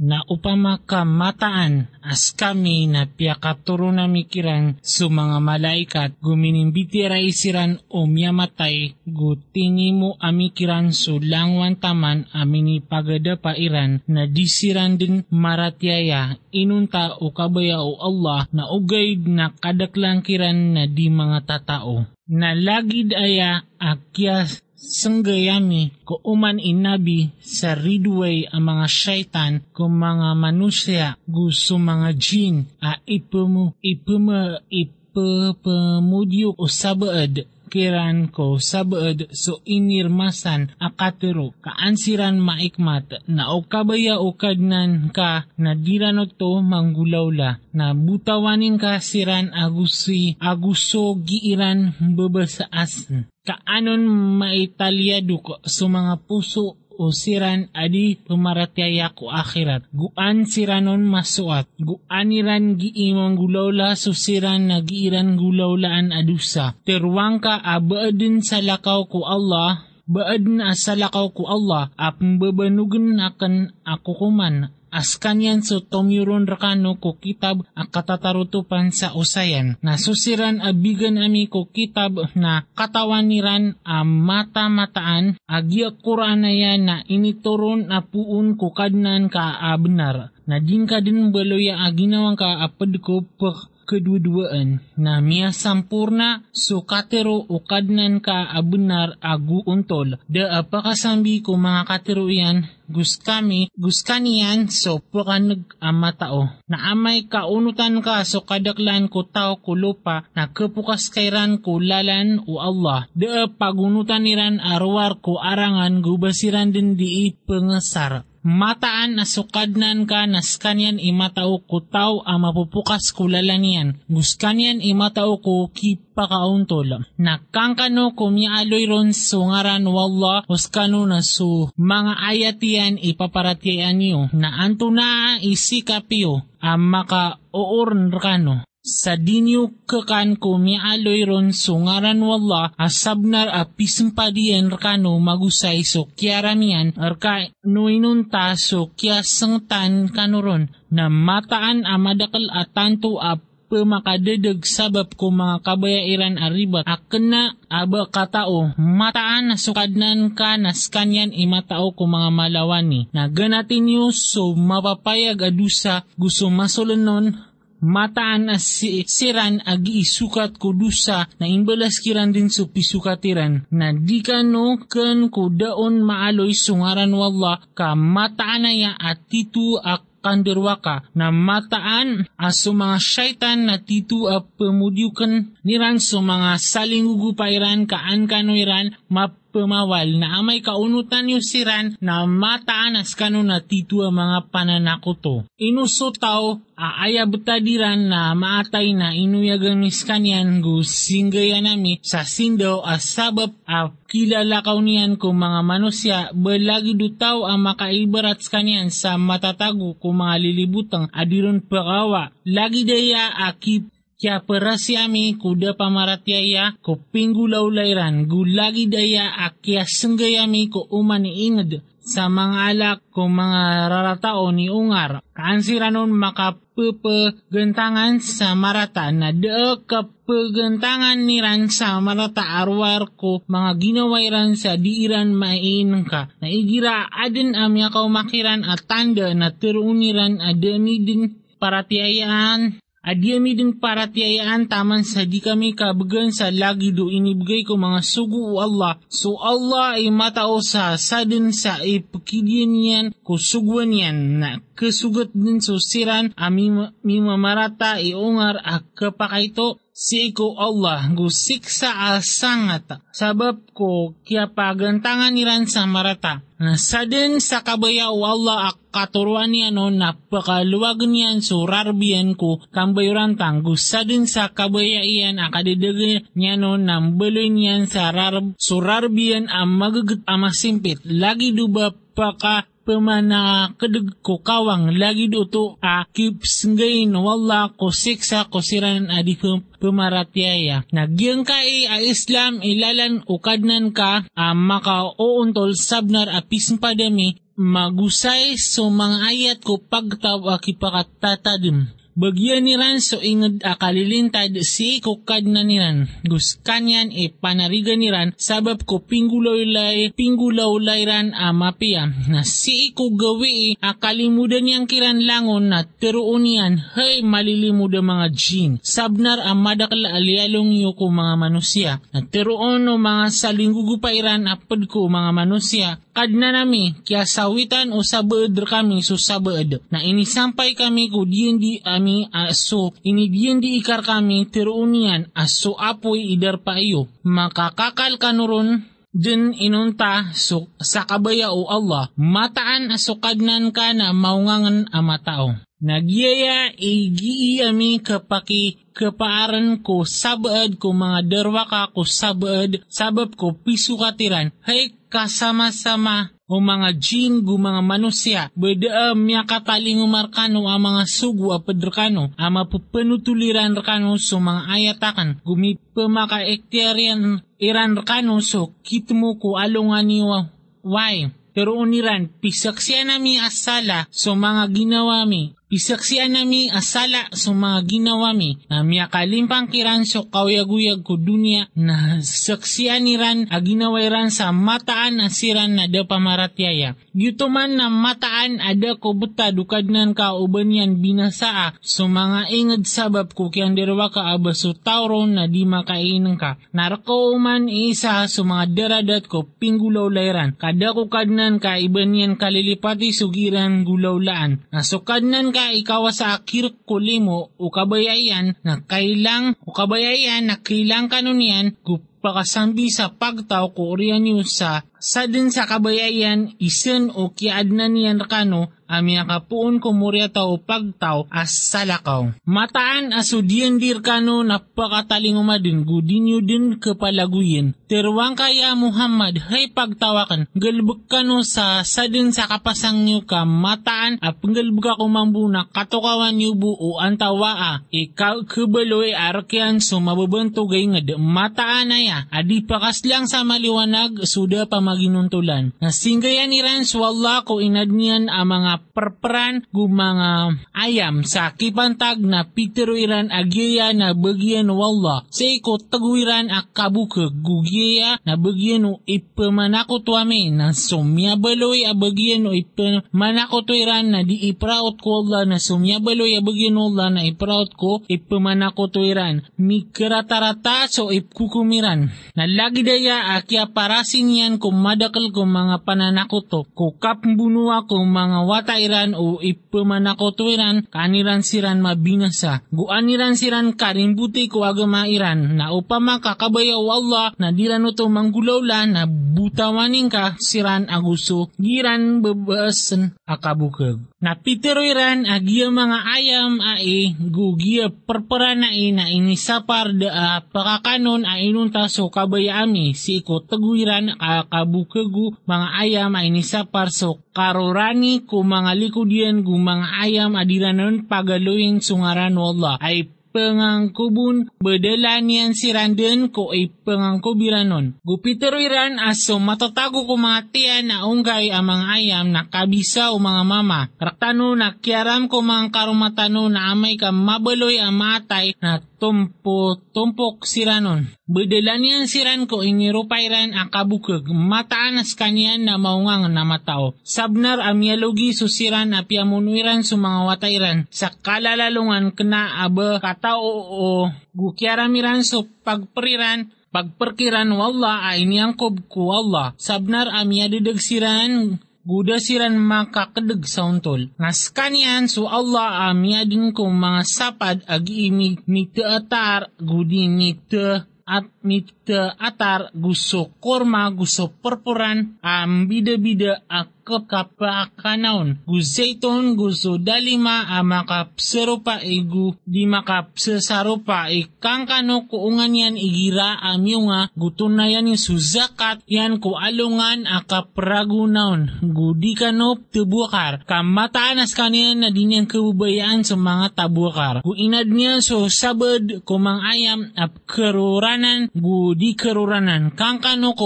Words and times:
na 0.00 0.24
upama 0.32 0.80
kamataan 0.80 1.92
as 2.00 2.32
kami 2.32 2.88
na 2.88 3.04
piyakaturo 3.04 3.92
na 3.92 4.08
mikiran 4.08 4.80
su 4.80 5.12
mga 5.12 5.38
malaikat 5.44 6.10
guminimbiti 6.24 7.04
isiran 7.04 7.76
o 7.92 8.08
miyamatay 8.08 8.96
gutingi 9.04 9.92
mo 9.92 10.16
amikiran 10.16 10.96
su 10.96 11.20
langwan 11.20 11.76
taman 11.76 12.24
amini 12.32 12.80
pagada 12.80 13.36
pairan 13.36 14.00
na 14.08 14.24
disiran 14.24 14.96
din 14.96 15.28
maratyaya 15.28 16.40
inunta 16.48 17.20
o 17.20 17.28
kabaya 17.36 17.84
o 17.84 18.00
Allah 18.00 18.48
na 18.56 18.72
ugay 18.72 19.20
na 19.20 19.52
kadaklangkiran 19.52 20.74
na 20.74 20.82
di 20.88 21.12
mga 21.12 21.44
tatao. 21.44 22.08
Na 22.30 22.54
lagid 22.54 23.10
aya 23.12 23.66
akyas 23.76 24.62
Sanggayami 24.80 25.92
ko 26.08 26.24
uman 26.24 26.56
inabi 26.56 27.36
sa 27.36 27.76
ridway 27.76 28.48
ang 28.48 28.64
mga 28.64 28.86
syaitan 28.88 29.60
ko 29.76 29.92
mga 29.92 30.32
manusya 30.40 31.20
gusto 31.28 31.76
mga 31.76 32.16
jin. 32.16 32.64
A 32.80 32.96
ipumu 33.04 33.76
ipumu 33.84 34.56
ipapamudyo 34.72 36.56
o 36.56 36.64
sabaad 36.64 37.44
kiran 37.68 38.32
ko 38.32 38.56
sabaad 38.56 39.30
so 39.36 39.60
inirmasan 39.68 40.72
akatero 40.80 41.52
kaansiran 41.60 42.40
maikmat 42.40 43.20
na 43.28 43.52
o 43.52 43.60
kabaya 43.62 44.16
o 44.16 44.32
kadnan 44.32 45.12
ka 45.12 45.44
na 45.60 45.76
dirano 45.76 46.24
to 46.24 46.64
manggulawla. 46.64 47.60
Na 47.76 47.92
butawanin 47.92 48.80
ka 48.80 48.96
siran 48.98 49.52
agusi 49.52 50.40
aguso 50.40 51.20
giiran 51.20 51.92
babasaas 52.00 53.12
kaanon 53.50 54.06
maitalyado 54.38 55.42
ko 55.42 55.58
sa 55.66 55.90
mga 55.90 56.14
puso 56.22 56.78
o 57.00 57.08
siran 57.10 57.72
adi 57.72 58.14
pumaratyaya 58.14 59.16
ko 59.16 59.32
akhirat. 59.32 59.88
Guan 59.90 60.44
siranon 60.44 61.00
masuat. 61.02 61.64
Guan 61.80 62.28
iran 62.28 62.76
giimong 62.76 63.40
gulawla 63.40 63.96
so 63.96 64.12
siran 64.12 64.68
na 64.68 64.84
giiran 64.84 65.40
gulawlaan 65.40 66.12
adusa. 66.12 66.76
Terwang 66.84 67.40
ka 67.40 67.56
abaadin 67.58 68.44
sa 68.44 68.60
lakaw 68.60 69.08
ko 69.08 69.24
Allah 69.24 69.90
baad 70.10 70.42
na 70.42 70.74
sa 70.74 70.98
ko 71.08 71.46
Allah 71.46 71.94
apang 71.94 72.42
babanugan 72.42 73.22
akan 73.22 73.78
ako 73.86 74.26
kuman 74.26 74.74
askan 74.90 75.40
yan 75.40 75.60
so 75.62 75.80
tomyuron 75.80 76.44
rakano 76.44 76.98
ko 76.98 77.16
kitab 77.16 77.62
ang 77.72 77.88
katatarutupan 77.88 78.90
sa 78.90 79.14
usayan. 79.14 79.78
Nasusiran 79.80 80.60
abigan 80.60 81.16
ami 81.16 81.46
ko 81.46 81.70
kitab 81.70 82.18
na 82.36 82.66
katawaniran 82.74 83.78
a 83.86 84.02
mata-mataan 84.04 85.38
agya 85.46 85.94
Quran 85.94 86.46
na 86.84 87.02
inituron 87.06 87.88
na 87.88 88.02
puun 88.02 88.58
ko 88.58 88.74
kadnan 88.74 89.30
ka 89.30 89.58
abnar. 89.58 90.34
Na 90.50 90.58
din 90.58 90.84
ka 90.90 90.98
din 90.98 91.30
baloya 91.30 91.78
aginawang 91.86 92.34
ka 92.34 92.60
apad 92.66 92.98
ko 92.98 93.22
pek 93.22 93.70
kedua-duaan 93.90 94.78
na 94.94 95.18
miya 95.18 95.50
sampurna 95.50 96.46
so 96.54 96.86
katero 96.86 97.42
o 97.50 97.58
kadnan 97.58 98.22
ka 98.22 98.46
abunar 98.54 99.18
agu 99.18 99.66
untol. 99.66 100.22
Da 100.30 100.62
apakasambi 100.62 101.42
ko 101.42 101.58
mga 101.58 101.82
katero 101.90 102.30
yan 102.30 102.70
gus 102.90 103.18
kami, 103.18 103.70
gus 103.74 104.02
kaniyan 104.06 104.70
so 104.70 105.02
pakanag 105.02 105.62
ama 105.82 106.14
tao. 106.14 106.54
Na 106.70 106.94
amay 106.94 107.26
kaunutan 107.26 107.98
ka 107.98 108.22
so 108.22 108.46
kadaklan 108.46 109.10
ko 109.10 109.26
tao 109.26 109.58
ko 109.58 109.74
lupa 109.74 110.26
na 110.38 110.50
kepukas 110.50 111.10
kairan 111.10 111.58
ko 111.58 111.82
lalan 111.82 112.42
o 112.46 112.62
Allah. 112.62 113.10
Da 113.18 113.50
pagunutan 113.50 114.22
niran 114.22 114.62
arwar 114.62 115.18
ko 115.18 115.42
arangan 115.42 116.02
gubasiran 116.02 116.70
din 116.70 116.94
di 116.94 117.34
pengesar 117.34 118.29
mataan 118.40 119.20
na 119.20 119.24
sukadnan 119.28 120.08
ka 120.08 120.24
nas 120.24 120.56
kanyan 120.56 120.96
imatao 120.96 121.60
ko 121.64 121.84
tao 121.84 122.24
ang 122.24 122.44
mapupukas 122.44 123.12
ko 123.12 123.28
lalanian. 123.28 124.00
Gus 124.08 124.36
kanyan 124.36 124.80
imatao 124.80 125.40
ko 125.44 125.68
kipakauntol. 125.72 127.04
Nakangkano 127.20 128.16
kumialoy 128.16 128.88
ron 128.88 129.12
sungaran 129.12 129.84
wala 129.84 130.44
uskano 130.48 131.04
na 131.04 131.20
su 131.20 131.68
mga 131.76 132.16
ayatian 132.20 132.96
ipaparatian 132.96 134.00
niyo 134.00 134.32
na 134.32 134.56
anto 134.64 134.88
na 134.88 135.36
isikapyo 135.40 136.44
ang 136.60 136.82
maka 136.84 137.40
oorn 137.52 138.12
kano 138.20 138.69
sa 138.80 139.12
dinyo 139.12 139.84
kakan 139.84 140.40
ko 140.40 140.56
mialoy 140.56 141.28
ron 141.28 141.52
sungaran 141.52 142.16
wala 142.24 142.72
asabnar 142.80 143.52
a 143.52 143.68
pisimpadian 143.68 144.72
rakano 144.72 145.20
magusay 145.20 145.84
so 145.84 146.08
kiaramian 146.16 146.96
arka 146.96 147.52
nuinunta 147.60 148.56
so 148.56 148.88
kya 148.96 149.20
sangtan 149.20 150.08
kanuron 150.08 150.72
na 150.88 151.12
mataan 151.12 151.84
a 151.84 152.00
madakal 152.00 152.48
at 152.56 152.72
tanto 152.72 153.20
a 153.20 153.36
pemakadedeg 153.70 154.66
sabab 154.66 155.14
ko 155.14 155.30
mga 155.30 155.62
kabayairan 155.62 156.42
aribat 156.42 156.82
akena 156.90 157.54
aba 157.70 158.10
katao 158.10 158.74
mataan 158.74 159.54
na 159.54 159.56
sukadnan 159.56 160.34
ka 160.34 160.58
nas 160.58 160.90
kanyan 160.90 161.30
imatao 161.30 161.94
ko 161.94 162.10
mga 162.10 162.34
malawani. 162.34 163.06
Na 163.14 163.30
ganatin 163.30 163.86
nyo 163.86 164.10
so 164.10 164.58
mapapayag 164.58 165.54
adusa 165.54 166.02
gusto 166.18 166.50
masulunon 166.50 167.49
mataan 167.80 168.52
as 168.52 168.64
si 168.64 169.02
siran 169.08 169.64
agi 169.64 170.04
isukat 170.04 170.56
ko 170.60 170.76
dusa 170.76 171.26
na 171.40 171.48
imbalas 171.48 171.98
kiran 172.00 172.32
din 172.32 172.52
so 172.52 172.68
pisukatiran. 172.68 173.64
Na 173.72 173.92
di 173.96 174.20
ka 174.20 174.44
no 174.44 174.76
ken 174.86 175.32
ko 175.32 175.48
daon 175.48 176.04
maaloy 176.04 176.52
sungaran 176.52 177.12
wala 177.16 177.60
ka 177.72 177.96
mataan 177.96 178.62
na 178.64 178.72
ya 178.76 178.92
at 178.92 179.24
titu 179.32 179.80
ak 179.80 180.10
kandirwaka 180.20 181.08
na 181.16 181.32
mataan 181.32 182.28
aso 182.36 182.76
mga 182.76 182.98
syaitan 183.00 183.64
na 183.64 183.80
titu 183.80 184.28
a 184.28 184.44
pemudyukan 184.44 185.56
niran 185.64 185.96
so 185.96 186.20
mga 186.20 186.60
salingugupairan 186.60 187.88
kaan 187.88 188.28
kanoiran 188.28 188.99
mapamawal 189.10 190.06
na 190.16 190.38
amay 190.38 190.62
kaunutan 190.62 191.26
yung 191.26 191.42
siran 191.42 191.98
na 191.98 192.22
mataan 192.24 192.94
as 192.94 193.18
kano 193.18 193.42
na 193.42 193.58
titu 193.58 194.06
a 194.06 194.14
mga 194.14 194.48
pananakoto. 194.54 195.50
Inuso 195.58 196.14
tao 196.14 196.62
aaya 196.78 197.26
betadiran 197.26 198.08
na 198.08 198.32
maatay 198.32 198.94
na 198.94 199.12
inuyagang 199.12 199.82
miskanyan 199.82 200.62
gu 200.62 200.86
singgaya 200.86 201.60
nami 201.60 201.98
sa 202.00 202.22
sindo 202.22 202.80
as 202.86 203.04
sabab 203.04 203.52
a 203.66 203.90
kilalakaw 204.08 204.78
niyan 204.80 205.18
ko 205.18 205.34
mga 205.34 205.60
manusya 205.66 206.18
balagi 206.32 206.94
dutaw 206.94 207.50
ang 207.50 207.66
makaibarat 207.66 208.40
kanyan 208.46 208.88
sa 208.88 209.18
matatago 209.18 209.98
ko 209.98 210.14
mga 210.14 210.36
lilibutang 210.40 211.10
adiron 211.10 211.60
pagawa. 211.60 212.32
Lagi 212.46 212.86
daya 212.86 213.34
akip 213.50 213.99
kya 214.20 214.44
perasi 214.44 215.00
ami 215.00 215.40
kuda 215.40 215.80
pamaratyaya 215.80 216.76
ko 216.84 217.00
pinggulaw 217.00 217.64
layran 217.72 218.28
gulagi 218.28 218.84
daya 218.84 219.32
akya 219.48 219.88
senggayami 219.88 220.68
ko 220.68 220.84
umani 220.92 221.48
inged 221.48 221.80
sa 222.00 222.26
mga 222.28 222.74
alak 222.74 223.00
ko 223.12 223.28
mga 223.28 223.92
raratao 223.92 224.48
ni 224.50 224.70
ungar. 224.72 225.20
Kaansira 225.36 225.92
nun 225.92 226.16
makapapagantangan 226.16 228.24
sa 228.24 228.56
marata 228.58 229.12
na 229.14 229.32
de 229.36 229.76
kapagantangan 229.84 231.20
niran 231.22 231.68
sa 231.70 232.00
marata 232.02 232.42
arwar 232.60 233.06
ko 233.14 233.46
mga 233.46 233.78
ginawairan 233.78 234.56
sa 234.58 234.76
diiran 234.80 235.36
main 235.36 236.04
ka. 236.08 236.28
Na 236.42 236.48
igira 236.50 237.06
adin 237.08 237.54
amya 237.54 237.90
kaumakiran 237.94 238.64
at 238.66 238.82
tanda 238.90 239.30
na 239.36 239.52
teruniran 239.54 240.40
adani 240.42 240.98
din 241.04 241.36
paratiayaan 241.60 242.80
Adyami 243.00 243.56
din 243.56 243.80
paratiyayaan 243.80 244.68
taman 244.68 245.08
sa 245.08 245.24
di 245.24 245.40
kami 245.40 245.72
kabagan 245.72 246.36
sa 246.36 246.52
lagi 246.52 246.92
do 246.92 247.08
inibigay 247.08 247.64
ko 247.64 247.80
mga 247.80 248.04
sugo 248.04 248.52
o 248.52 248.60
Allah. 248.60 249.00
So 249.08 249.40
Allah 249.40 249.96
ay 249.96 250.12
matao 250.12 250.60
sa 250.60 251.00
sadin 251.00 251.48
sa 251.48 251.80
ipakidyan 251.80 252.68
niyan 252.68 253.06
ko 253.24 253.40
suguan 253.40 253.96
yan 253.96 254.44
na 254.44 254.60
kasugat 254.80 255.28
din 255.36 255.60
so 255.60 255.76
siran 255.76 256.32
ami 256.40 256.72
mimamarata 257.04 258.00
iungar 258.00 258.56
a 258.64 258.80
kapakaito 258.96 259.76
si 260.00 260.32
ko 260.32 260.56
Allah 260.56 261.12
gusiksa 261.12 262.16
asangat 262.16 262.88
sabab 263.12 263.60
ko 263.76 264.16
kya 264.24 264.48
pagantangan 264.48 265.36
niran 265.36 265.68
sa 265.68 265.84
marata. 265.84 266.40
Na 266.56 266.80
sadin 266.80 267.36
sa 267.40 267.60
kabaya 267.60 268.08
o 268.08 268.24
Allah 268.24 268.72
ak 268.72 268.80
katuruan 268.92 269.52
niya 269.52 269.68
no 269.68 269.92
napakaluwag 269.92 271.04
niyan 271.04 271.44
so 271.44 271.68
rarbiyan 271.68 272.36
ko 272.36 272.64
kambayuran 272.72 273.36
tanggo 273.36 273.76
sadin 273.76 274.24
sa 274.24 274.48
kabaya 274.48 275.04
iyan 275.04 275.40
akadidag 275.40 276.24
niya 276.32 276.56
no 276.56 276.80
nambeloy 276.80 277.52
niyan 277.52 277.84
sa 277.88 278.12
rar 278.12 278.40
so 278.56 278.80
rarbiyan 278.80 279.52
ang 279.52 279.72
magagat 279.72 280.24
amasimpit 280.24 281.00
lagi 281.04 281.52
duba 281.52 281.92
paka 282.16 282.68
pemana 282.90 283.70
kedeg 283.78 284.18
ko 284.18 284.42
kawang 284.42 284.98
lagi 284.98 285.30
duto 285.30 285.78
a 285.78 286.02
kipsngayin 286.10 287.14
wala 287.14 287.70
ko 287.78 287.94
siksa 287.94 288.50
ko 288.50 288.58
siran 288.58 289.06
adi 289.14 289.38
pemaratyaya. 289.78 290.82
Nagyang 290.90 291.46
ka 291.46 291.62
a 291.62 291.96
Islam 292.02 292.58
ilalan 292.58 293.22
ukadnan 293.30 293.94
ka 293.94 294.26
a 294.34 294.58
maka 294.58 295.06
uuntol 295.22 295.78
sabnar 295.78 296.26
a 296.34 296.42
pismpadami 296.42 297.38
magusay 297.54 298.58
so 298.58 298.90
mga 298.90 299.18
ayat 299.30 299.58
ko 299.62 299.78
pagtaw 299.78 300.42
akipakatatadim. 300.50 301.99
Bagyan 302.20 302.68
niran 302.68 303.00
so 303.00 303.16
inged 303.16 303.64
akalilintad 303.64 304.52
si 304.60 305.00
kukad 305.00 305.48
na 305.48 305.64
niran. 305.64 306.04
Gus 306.20 306.60
kanyan 306.60 307.08
e 307.08 307.32
panarigan 307.32 307.96
niran 307.96 308.36
sabab 308.36 308.84
ko 308.84 309.00
pinggulawlay 309.00 310.12
pinggulawlayran 310.12 311.32
amapiya. 311.32 312.12
Na 312.28 312.44
si 312.44 312.92
ko 312.92 313.08
gawi 313.16 313.80
akalimudan 313.80 314.68
niyang 314.68 314.84
kiran 314.84 315.24
langon 315.24 315.72
na 315.72 315.88
teruon 315.88 316.44
niyan 316.44 316.92
hey 316.92 317.24
malilimuda 317.24 318.04
mga 318.04 318.28
jin. 318.36 318.76
Sabnar 318.84 319.40
amadakal 319.40 320.04
alialong 320.04 320.76
yu 320.76 320.92
ko 320.92 321.08
mga 321.08 321.40
manusia. 321.40 322.04
Na 322.12 322.20
teruon 322.20 322.84
no 322.84 323.00
mga 323.00 323.32
salingugupairan 323.32 324.44
apad 324.44 324.84
ko 324.92 325.08
mga 325.08 325.32
manusia 325.32 325.96
kad 326.20 326.36
na 326.36 326.50
nami, 326.52 327.00
kya 327.06 327.22
sawitan 327.24 327.94
o 327.94 328.02
sabaed 328.02 328.52
kami 328.66 329.00
so 329.00 329.16
sabaed. 329.16 329.80
Na 329.88 330.02
inisampay 330.02 330.74
kami 330.74 331.08
ko 331.08 331.24
diyan 331.24 331.56
di 331.56 331.78
ami 332.10 332.26
aso, 332.34 332.90
ini 333.06 333.30
diyan 333.30 333.62
di 333.62 333.78
ikar 333.78 334.02
kami 334.02 334.50
tiruunian 334.50 335.30
aso 335.30 335.78
apoy 335.78 336.34
idar 336.34 336.58
pa 336.58 336.74
iyo. 336.82 337.06
Makakakal 337.22 338.18
kanuron 338.18 338.82
din 339.14 339.54
inunta 339.54 340.34
so, 340.34 340.66
sa 340.82 341.06
kabaya 341.06 341.54
o 341.54 341.70
Allah, 341.70 342.10
mataan 342.18 342.90
asukadnan 342.90 343.70
ka 343.70 343.94
na 343.94 344.10
maungangan 344.10 344.90
ama 344.90 345.22
tao. 345.22 345.54
Nagyaya 345.80 346.76
igiiyami 346.76 348.04
kapaki 348.04 348.92
kapaaran 348.92 349.80
ko 349.80 350.04
sabaad 350.04 350.76
ko 350.76 350.92
mga 350.92 351.24
derwa 351.24 351.64
ka 351.64 351.88
ko 351.94 352.04
sabaad 352.04 352.84
sabab 352.84 353.32
ko 353.32 353.56
piso 353.56 353.96
katiran 353.96 354.52
hay 354.60 354.92
kasama-sama 355.10 356.30
o 356.50 356.58
mga 356.58 356.94
jin 356.98 357.42
gu 357.42 357.54
mga 357.58 357.82
manusia. 357.82 358.42
Beda 358.54 359.14
miya 359.14 359.42
kataling 359.46 360.02
umarkano 360.02 360.66
ang 360.66 360.82
mga 360.82 361.02
sugu 361.06 361.54
a 361.54 361.58
pedrekano 361.62 362.30
ama 362.38 362.66
pupenutuliran 362.66 363.74
rekano 363.74 364.14
so 364.18 364.38
mga 364.38 364.66
ayatakan. 364.70 365.42
Gumi 365.42 365.78
pemaka 365.94 366.46
ekterian 366.46 367.42
iran 367.58 367.98
rekano 367.98 368.38
so 368.42 368.74
kitmo 368.86 369.38
ko 369.38 369.58
alungan 369.58 370.06
niwa 370.06 370.38
why 370.80 371.28
pero 371.52 371.76
uniran 371.76 372.30
pisaksiyan 372.40 373.12
nami 373.12 373.36
asala 373.36 374.08
so 374.08 374.32
mga 374.32 374.70
ginawa 374.72 375.26
mi 375.28 375.52
Pisaksiyan 375.70 376.34
nami 376.34 376.66
asala 376.66 377.30
sa 377.30 377.54
mga 377.54 377.86
ginawa 377.86 378.34
mi 378.34 378.58
na 378.66 378.82
miyakalimpang 378.82 379.70
kiran 379.70 380.02
so 380.02 380.26
kawayaguyag 380.26 381.06
ko 381.06 381.14
dunia 381.14 381.70
na 381.78 382.18
saksiyan 382.18 383.06
niran 383.06 383.46
a 383.54 383.62
ginawairan 383.62 384.34
sa 384.34 384.50
mataan 384.50 385.22
na 385.22 385.30
siran 385.30 385.78
na 385.78 385.86
da 385.86 386.02
pamaratyaya. 386.02 386.98
Yutuman 387.14 387.78
na 387.78 387.86
mataan 387.86 388.58
ada 388.58 388.98
ko 388.98 389.14
buta 389.14 389.54
dukadnan 389.54 390.10
ka 390.10 390.34
uban 390.42 390.74
yan 390.74 390.98
binasaa 390.98 391.78
so 391.78 392.10
mga 392.10 392.50
ingad 392.50 392.82
sabab 392.90 393.30
ko 393.30 393.54
kiyang 393.54 393.78
derwa 393.78 394.10
ka 394.10 394.26
aba 394.26 394.50
so 394.58 394.74
tauron 394.74 395.38
na 395.38 395.46
di 395.46 395.70
makainang 395.70 396.34
ka. 396.34 396.58
Narako 396.74 397.38
man 397.38 397.70
isa 397.70 398.26
so 398.26 398.42
mga 398.42 398.74
deradat 398.74 399.30
ko 399.30 399.46
pinggulaw 399.46 400.10
layran. 400.10 400.58
Kada 400.58 400.90
ko 400.98 401.06
kadnan 401.06 401.62
ka 401.62 401.78
iban 401.78 402.10
yan 402.10 402.34
kalilipati 402.34 403.14
sugiran 403.14 403.86
gulawlaan. 403.86 404.66
Nasukadnan 404.74 405.54
ka 405.54 405.59
ka 405.60 405.76
ikaw 405.76 406.08
sa 406.08 406.40
akir 406.40 406.72
kulimo 406.88 407.52
o 407.60 407.68
kabayayan 407.68 408.56
na 408.64 408.80
kailang 408.80 409.52
o 409.60 409.76
kabayayan 409.76 410.48
na 410.48 410.56
kailang 410.56 411.12
kanunian 411.12 411.76
pakasambi 412.24 412.88
sa 412.88 413.12
pagtaw 413.12 413.72
ko 413.76 413.96
sa 414.44 414.84
sa 414.96 415.24
din 415.28 415.52
sa 415.52 415.64
kabayayan 415.68 416.56
isen 416.60 417.12
o 417.12 417.32
kiadnan 417.32 417.92
niyan 417.92 418.20
kano 418.24 418.72
ami 418.90 419.22
akapuon 419.22 419.78
ko 419.78 419.94
murya 419.94 420.26
tao 420.26 420.58
pagtaw 420.58 421.30
as 421.30 421.54
salakaw. 421.70 422.34
Mataan 422.42 423.14
aso 423.14 423.38
diyan 423.38 423.78
dir 423.78 424.02
kano 424.02 424.42
napakataling 424.42 425.38
umadin 425.38 425.86
gudinyo 425.86 426.42
din 426.42 426.82
kapalaguyin. 426.82 427.78
Terwang 427.86 428.34
kaya 428.34 428.74
Muhammad 428.74 429.38
hay 429.46 429.70
pagtawakan 429.70 430.50
galbuk 430.58 431.06
kano 431.06 431.46
sa 431.46 431.86
sadin 431.86 432.34
sa 432.34 432.50
kapasang 432.50 433.06
nyo 433.06 433.22
ka 433.22 433.46
mataan 433.46 434.18
at 434.18 434.42
panggalbuk 434.42 434.90
ako 434.90 435.06
mambuna 435.06 435.70
katukawan 435.70 436.34
nyo 436.34 436.58
buo 436.58 436.98
antawaa 436.98 437.86
ikaw 437.94 438.42
kubaloy 438.46 439.14
arkyan 439.14 439.78
so 439.78 440.02
mababanto 440.02 440.66
gay 440.66 440.90
nga 440.90 441.02
mataan 441.18 441.90
na 441.90 441.98
ya 441.98 442.18
adi 442.30 442.62
pakas 442.62 443.02
lang 443.06 443.26
sa 443.26 443.42
maliwanag 443.42 444.22
suda 444.24 444.66
pa 444.66 444.78
maginuntulan. 444.80 445.74
Nasinggayan 445.82 446.50
ni 446.50 446.62
Rans 446.64 446.94
wala 446.96 447.42
ko 447.44 447.60
inadnian 447.60 448.26
ang 448.30 448.48
mga 448.50 448.79
perperan 448.80 449.62
gu 449.70 449.86
mga 449.86 450.58
ayam 450.74 451.22
sa 451.22 451.52
kipantag 451.54 452.20
na 452.24 452.48
pitiruiran 452.48 453.28
agyeya 453.28 453.92
na 453.92 454.12
bagyan 454.16 454.72
wala 454.72 455.24
sa 455.30 455.44
iko 455.44 455.78
taguiran 455.78 456.48
akabuka 456.48 457.30
gugyeya 457.30 458.18
na 458.26 458.34
bagyan 458.40 458.88
o 458.88 458.92
ipamanako 459.04 460.02
tuwami 460.02 460.50
na 460.50 460.72
sumyabaloy 460.72 461.84
a 461.86 461.92
bagyan 461.92 462.48
o 462.48 462.56
ipamanako 462.56 463.64
tuiran 463.64 464.12
na 464.12 464.20
di 464.26 464.50
ipraot 464.50 464.98
ko 465.00 465.24
wala 465.24 465.44
na 465.44 465.58
sumyabaloy 465.60 466.36
a 466.36 466.42
bagyan 466.42 466.76
wala 466.76 467.12
na 467.12 467.22
ipraot 467.24 467.72
ko 467.76 468.02
ipamanako 468.08 468.88
tuiran 468.90 469.44
mikratarata 469.56 470.90
so 470.90 471.10
ipkukumiran. 471.10 472.10
Na 472.34 472.44
lagi 472.46 472.82
daya 472.86 473.36
akya 473.38 473.70
parasin 473.70 474.30
yan 474.30 474.54
kung 474.58 474.78
madakal 474.78 475.30
ko 475.34 475.46
mga 475.46 475.82
pananakoto 475.86 476.66
ko 476.74 476.94
kapmbunua 476.98 477.86
ko 477.86 478.02
mga 478.02 478.38
wata 478.46 478.69
katairan 478.70 479.18
o 479.18 479.42
ipamanakotuiran 479.42 480.86
kaniran 480.94 481.42
siran 481.42 481.82
mabinasa. 481.82 482.62
Guaniran 482.70 483.34
siran 483.34 483.74
karimbuti 483.74 484.46
ko 484.46 484.62
agamairan 484.62 485.58
na 485.58 485.74
upama 485.74 486.22
kakabayaw 486.22 486.78
Allah 486.78 487.34
na 487.42 487.50
diran 487.50 487.90
ito 487.90 488.06
manggulawla 488.06 488.86
na 488.86 489.10
butawanin 489.10 490.06
ka 490.06 490.38
siran 490.38 490.86
aguso 490.86 491.50
giran 491.58 492.22
babaasan 492.22 493.18
akabukag. 493.26 493.98
Na 494.22 494.38
piteroiran 494.38 495.26
agiya 495.26 495.74
mga 495.74 495.98
ayam 496.06 496.62
ai 496.62 497.10
gugiya 497.18 497.90
perpera 497.90 498.54
na 498.54 498.70
ina 498.70 499.10
inisapar 499.10 499.90
da 499.98 500.38
pakakanon 500.46 501.26
a 501.26 501.42
inunta 501.42 501.90
so 501.90 502.06
kabayami 502.06 502.94
si 502.94 503.18
ko 503.26 503.42
taguiran 503.42 504.14
akabukagu 504.14 505.34
mga 505.48 505.68
ayam 505.74 506.14
a 506.14 506.22
inisapar 506.22 506.92
so 506.94 507.18
karorani 507.30 508.26
ko 508.26 508.42
mga 508.42 508.72
likudian 508.76 509.46
gu 509.46 509.54
mga 509.54 509.86
ayam 510.02 510.34
adiranon 510.34 511.06
pagaluing 511.06 511.78
sungaran 511.78 512.34
wallah 512.34 512.76
ay 512.82 513.10
pengangkubun 513.30 514.50
bedalanian 514.58 515.54
siranden 515.54 516.34
ko 516.34 516.50
ay 516.50 516.70
pengangkubiranon. 516.82 518.02
Gupiteroiran 518.02 518.98
aso 518.98 519.38
matatago 519.38 520.04
ko 520.04 520.18
mga 520.18 520.50
tiyan 520.50 520.84
na 520.90 521.06
unggay 521.06 521.54
ang 521.54 521.70
mga 521.70 521.86
ayam 521.96 522.26
na 522.34 522.50
kabisa 522.50 523.14
o 523.14 523.22
mga 523.22 523.42
mama. 523.46 523.88
Raktano 523.96 524.52
na 524.58 524.76
kiaram 524.78 525.30
ko 525.30 525.40
mga 525.40 525.70
karumatano 525.70 526.50
na 526.50 526.74
amay 526.74 526.98
ka 526.98 527.14
mabaloy 527.14 527.78
ang 527.78 527.94
matay 527.94 528.58
na 528.58 528.82
tumpo 529.00 529.80
tumpok 529.96 530.44
siranon. 530.44 531.08
Bedalanian 531.24 532.04
siran 532.04 532.44
ko 532.44 532.60
inirupairan 532.60 533.56
ang 533.56 533.72
kabukag 533.72 534.28
mataanas 534.28 535.16
kanyan 535.16 535.64
na 535.64 535.80
maungang 535.80 536.28
na 536.28 536.44
matao. 536.44 536.94
Sabnar 537.00 537.64
amyalogi 537.64 538.36
susiran 538.36 538.92
apiamunuiran 538.92 539.80
sa 539.80 539.96
mga 539.96 540.20
watairan 540.28 540.78
sa 540.92 541.08
kalalalungan 541.08 542.12
kena 542.12 542.60
aba 542.60 543.00
katao 543.00 543.48
o 543.72 544.12
gukyaramiran 544.36 545.24
so 545.24 545.48
pagperiran 545.64 546.52
pagperkiran 546.70 547.50
wala 547.50 548.06
ay 548.06 548.28
niyangkob 548.28 548.86
ko 548.86 549.10
Allah. 549.10 549.56
Sabnar 549.58 550.12
amyadidagsiran 550.12 551.58
Guda 551.90 552.22
siran 552.22 552.54
makakadeg 552.54 553.42
sa 553.50 553.66
untol. 553.66 554.14
Nas 554.14 554.46
kanyan 554.54 555.10
so 555.10 555.26
Allah 555.26 555.90
amyadin 555.90 556.54
ko 556.54 556.70
mga 556.70 557.02
sapad 557.02 557.66
agi 557.66 558.06
imig 558.06 558.46
mitaatar 558.46 559.50
gudi 559.58 560.06
mita 560.06 560.86
at 561.02 561.26
mita 561.42 562.14
atar 562.14 562.70
gusto 562.70 563.34
korma 563.42 563.90
gusto 563.90 564.30
perpuran 564.30 565.18
am 565.18 565.66
bida-bida 565.66 566.46
ak 566.46 566.79
kapakanaon. 567.06 568.42
Guzaiton 568.42 569.38
gusto 569.38 569.78
dalima 569.78 570.50
a 570.50 570.66
makapserupa 570.66 571.78
igu 571.86 572.34
di 572.42 572.66
makapsesarupa 572.66 574.10
ikang 574.10 574.66
kano 574.66 575.06
kuungan 575.06 575.54
yan 575.54 575.76
igira 575.78 576.42
amyunga 576.42 577.14
gutun 577.14 577.54
na 577.54 577.70
yan 577.70 577.94
suzakat 577.94 578.82
yan 578.90 579.22
ko 579.22 579.38
alungan 579.38 580.10
a 580.10 580.26
kapragunaon. 580.26 581.62
Gudi 581.62 582.18
kano 582.18 582.58
tebukar 582.74 583.46
kamataanas 583.46 584.34
kanyan 584.34 584.82
na 584.82 584.88
din 584.90 585.14
yan 585.14 585.26
kabubayaan 585.30 586.02
sa 586.02 586.18
mga 586.18 586.58
tabukar. 586.58 587.22
Gu 587.22 587.32
inad 587.38 587.70
niya 587.70 588.02
so 588.02 588.26
sabad 588.26 589.04
kumang 589.06 589.44
ayam 589.46 589.92
ap 589.94 590.24
keruranan 590.26 591.28
gudi 591.36 591.94
keruranan 591.94 592.72
kang 592.74 592.98
kano 592.98 593.36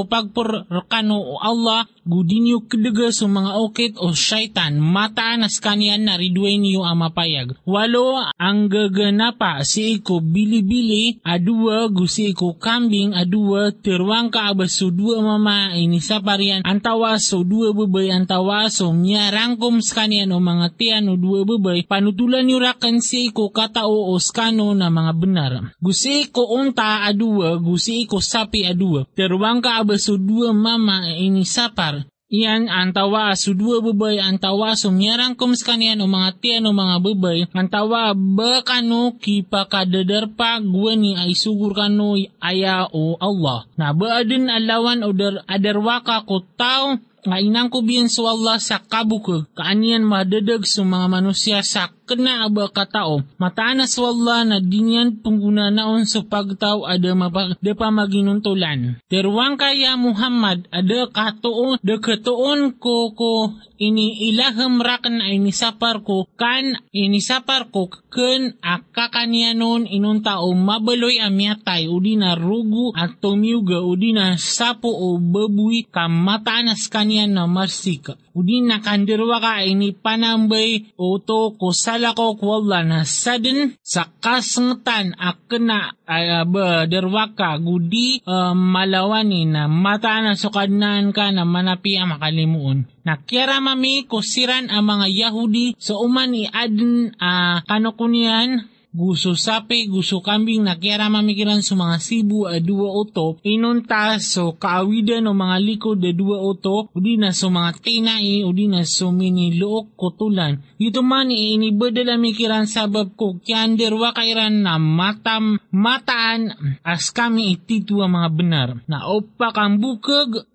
kano 0.87 1.19
Allah 1.43 1.87
gudi 2.05 2.45
niyo 2.45 2.61
kadaga 2.69 3.09
sa 3.09 3.25
mga 3.25 3.51
okit 3.65 3.93
o 3.97 4.13
syaitan, 4.13 4.77
mataan 4.77 5.49
as 5.49 5.57
kanian 5.57 6.05
na 6.05 6.21
ridway 6.21 6.61
niyo 6.61 6.85
ang 6.85 7.01
mapayag. 7.01 7.57
Walo, 7.65 8.21
ang 8.37 8.69
gaganapa 8.69 9.65
si 9.65 10.01
iko 10.01 10.21
bili-bili, 10.21 11.21
adua 11.25 11.89
gusi 11.89 12.37
iko 12.37 12.61
kambing, 12.61 13.17
adua 13.17 13.73
terwang 13.73 14.29
ka 14.29 14.53
abas 14.53 14.77
so 14.77 14.93
dua 14.93 15.25
mama 15.25 15.73
inisa 15.73 16.21
parian, 16.21 16.61
antawa 16.65 17.17
so 17.17 17.41
dua 17.41 17.73
babay, 17.73 18.13
antawa 18.13 18.69
so 18.69 18.93
miyarangkom 18.93 19.81
sa 19.81 20.05
kanian 20.05 20.33
o 20.33 20.39
mga 20.41 20.77
tiyan 20.77 21.09
o 21.09 21.17
dua 21.17 21.49
babay, 21.49 21.89
panutulan 21.89 22.45
niyo 22.45 22.61
rakan 22.61 23.01
si 23.01 23.33
iko 23.33 23.49
katao 23.49 24.13
o 24.13 24.19
skano 24.21 24.77
na 24.77 24.93
mga 24.93 25.13
benar. 25.17 25.53
Gusi 25.81 26.29
iko 26.29 26.53
unta 26.53 27.09
adua, 27.09 27.57
gusi 27.57 28.05
iko 28.05 28.21
sapi 28.21 28.69
adua, 28.69 29.09
terwang 29.17 29.65
ka 29.65 29.81
abas 29.81 30.05
so 30.05 30.21
dua 30.21 30.53
mama 30.53 31.07
inisapar, 31.15 31.94
Iyan 32.33 32.73
ang 32.73 32.97
tawa 32.97 33.37
sudua 33.37 33.85
babay 33.85 34.17
ang 34.17 34.41
tawa 34.41 34.73
sumyarang 34.73 35.37
kums 35.37 35.61
kanian 35.61 36.01
o 36.01 36.09
mga 36.09 36.41
tiyan 36.41 36.65
o 36.65 36.73
mga 36.73 36.97
babay 37.05 37.45
ang 37.53 37.69
tawa 37.69 38.17
bakano 38.17 39.21
kipa 39.21 39.69
kadadarpa 39.69 40.57
gwani 40.65 41.21
ay 41.21 41.37
sugur 41.37 41.77
kano 41.77 42.17
aya 42.41 42.89
o 42.89 43.21
Allah. 43.21 43.69
Na 43.77 43.93
baadin 43.93 44.49
alawan 44.49 45.05
o 45.05 45.13
dar 45.13 45.45
adarwaka 45.45 46.25
ko 46.25 46.41
tao 46.57 46.97
nga 47.25 47.41
inang 47.41 47.69
ko 47.69 47.85
biyan 47.85 48.09
so 48.09 48.25
Allah 48.25 48.57
sa 48.57 48.81
kabukog 48.81 49.49
kaanian 49.57 50.05
madadag 50.05 50.65
sa 50.65 50.81
mga 50.81 51.07
manusia 51.09 51.61
sa 51.61 51.93
kena 52.05 52.47
aba 52.47 52.69
katao. 52.69 53.25
Mataanas 53.41 53.97
wala 53.99 54.45
na 54.45 54.59
dinyan 54.61 55.21
pengguna 55.25 55.73
naon 55.73 56.05
sa 56.05 56.23
pagtaw 56.23 56.85
ada 56.85 57.13
mapa 57.17 57.57
de 57.59 57.73
pamaginuntulan. 57.73 59.01
Terwang 59.09 59.57
kaya 59.57 59.97
Muhammad 59.97 60.69
ada 60.69 61.09
katuon 61.11 61.81
de 61.81 61.97
katuon 61.99 62.77
ko 62.77 63.17
ko 63.17 63.57
ini 63.75 64.31
ilaham 64.31 64.79
rakan 64.79 65.19
ay 65.19 65.43
nisapar 65.43 66.07
ko 66.07 66.31
kan 66.39 66.79
inisapar 66.95 67.75
ko 67.75 67.91
ken 67.91 68.55
akakanianon 68.63 69.91
inun 69.91 70.23
tao 70.23 70.55
mabaloy 70.55 71.19
amyatay 71.19 71.91
udina 71.91 72.39
rugu 72.39 72.95
at 72.95 73.19
tumiuga 73.19 73.83
udina 73.83 74.39
sapo 74.39 74.89
o 74.89 75.19
babuy 75.19 75.91
kamataanas 75.91 76.87
kanya 76.87 77.27
na 77.27 77.51
marsika. 77.51 78.15
Udina 78.35 78.83
kandirwa 78.83 79.39
ka 79.39 79.63
ini 79.63 79.95
panambay 79.95 80.91
o 80.99 81.23
to 81.23 81.55
ko 81.55 81.71
sala 81.95 82.11
ko 82.11 82.35
kwalla 82.35 82.83
na. 82.83 83.07
Sadin 83.07 83.79
sa 83.79 84.11
kasngtan 84.19 85.15
akna 85.15 85.95
uh, 86.11 86.83
derwaka 86.91 87.55
gudi 87.63 88.19
uh, 88.27 88.51
malawani 88.51 89.47
na. 89.47 89.71
Mata 89.71 90.19
na 90.19 90.35
sukadnan 90.35 91.15
ka 91.15 91.31
na 91.31 91.47
manapi 91.47 91.95
ang 91.95 92.19
makalimuon. 92.19 92.91
Nakyara 93.07 93.63
mami 93.63 94.11
kusiran 94.11 94.75
ang 94.75 94.91
mga 94.91 95.07
Yahudi 95.07 95.79
sa 95.79 95.95
uman 96.03 96.35
i 96.35 96.51
adin 96.51 97.15
uh, 97.15 97.63
kanokunian 97.63 98.74
gusto 98.95 99.35
sapi, 99.35 99.91
gusto 99.91 100.23
kambing 100.23 100.63
na 100.63 100.79
kaya 100.79 101.11
mamikiran 101.11 101.67
sa 101.67 101.75
mga 101.75 101.99
sibu 101.99 102.47
a 102.47 102.63
dua 102.63 102.95
oto, 102.95 103.43
inunta 103.43 104.23
so 104.23 104.55
kaawidan 104.55 105.27
o 105.27 105.35
mga 105.35 105.59
likod 105.59 105.99
a 106.07 106.15
dua 106.15 106.39
oto, 106.39 106.95
udi 106.95 107.19
na 107.19 107.35
so 107.35 107.51
mga 107.51 107.83
tinai, 107.83 108.47
udi 108.47 108.71
na 108.71 108.87
so 108.87 109.11
minilook 109.11 109.99
kotulan. 109.99 110.63
Dito 110.79 111.03
man 111.03 111.35
inibadala 111.35 112.15
mikiran 112.15 112.71
sabab 112.71 113.19
ko 113.19 113.43
kiander 113.43 113.91
wa 113.99 114.15
kairan 114.15 114.63
na 114.63 114.79
matam 114.79 115.59
mataan 115.75 116.55
as 116.87 117.11
kami 117.11 117.59
ititu 117.59 117.99
ang 117.99 118.15
mga 118.15 118.31
benar. 118.31 118.69
Na 118.87 119.11
opa 119.11 119.51
kang 119.51 119.83
bukag 119.83 120.47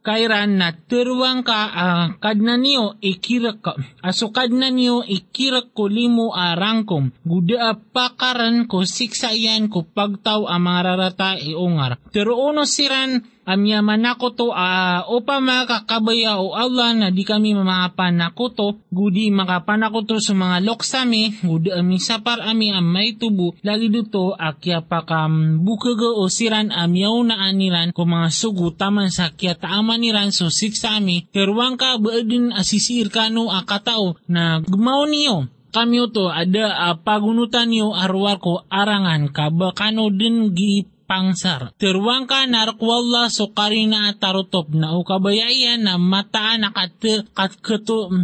kairan 0.00 0.56
na 0.56 0.72
terwang 0.72 1.44
ka 1.44 1.60
uh, 1.68 2.06
kadna 2.22 2.56
niyo 2.56 2.96
ikirak 3.04 3.60
ka. 3.60 3.76
Aso 4.00 4.32
kadna 4.32 4.72
niyo 4.72 5.04
ikirak 5.04 5.76
ko 5.76 5.90
limo 5.90 6.32
arangkom. 6.32 7.12
Guda 7.26 7.81
pakaran 7.90 8.70
ko 8.70 8.86
siksa 8.86 9.34
iyan 9.34 9.66
ko 9.66 9.82
pagtaw 9.82 10.46
ang 10.46 10.62
mga 10.62 10.80
rarata 10.86 11.30
iungar. 11.42 11.98
Pero 12.14 12.38
uno 12.38 12.62
siran 12.62 13.26
amya 13.42 13.82
manakoto 13.82 14.54
a 14.54 15.02
uh, 15.02 15.18
opa 15.18 15.42
makakabaya 15.42 16.38
o 16.38 16.54
Allah 16.54 16.94
na 16.94 17.08
di 17.10 17.26
kami 17.26 17.58
mamapanakoto 17.58 18.86
gudi 18.86 19.34
makapanakoto 19.34 20.22
sa 20.22 20.30
mga 20.30 20.62
loksami 20.62 21.42
gudi 21.42 21.74
ami 21.74 21.98
sapar 21.98 22.38
ami 22.38 22.70
ang 22.70 22.86
may 22.86 23.18
tubo 23.18 23.58
lagi 23.66 23.90
dito 23.90 24.38
akya 24.38 24.86
pakam 24.86 25.58
bukaga 25.66 26.14
o 26.14 26.30
siran 26.30 26.70
amyaw 26.70 27.18
na 27.26 27.50
aniran 27.50 27.90
ko 27.90 28.06
mga 28.06 28.30
sugu 28.30 28.78
taman 28.78 29.10
sa 29.10 29.34
kya 29.34 29.58
taaman 29.58 29.98
niran 29.98 30.30
so 30.30 30.46
siksa 30.46 31.02
ami 31.02 31.26
terwang 31.34 31.74
ka 31.74 31.98
baadin 31.98 32.54
asisir 32.54 33.10
kano 33.10 33.50
akatao 33.50 34.22
na 34.30 34.62
gumaw 34.62 35.02
niyo 35.10 35.50
kami 35.72 36.04
to 36.12 36.28
ada 36.28 36.92
uh, 36.92 36.96
pagunutan 37.00 37.72
niyo 37.72 37.96
arwar 37.96 38.36
ko 38.38 38.68
arangan 38.68 39.32
kabakano 39.32 40.12
din 40.12 40.52
gi 40.52 40.92
pangsar. 41.12 41.76
Tirwang 41.76 42.24
ka 42.24 42.48
narkwalla 42.48 43.28
so 43.28 43.52
karina 43.52 44.16
tarutop 44.16 44.72
na 44.72 44.96
ukabayayan 44.96 45.84
na 45.84 46.00
mataan 46.00 46.64
na 46.64 46.72
kat, 46.72 46.96
kat, 47.36 47.52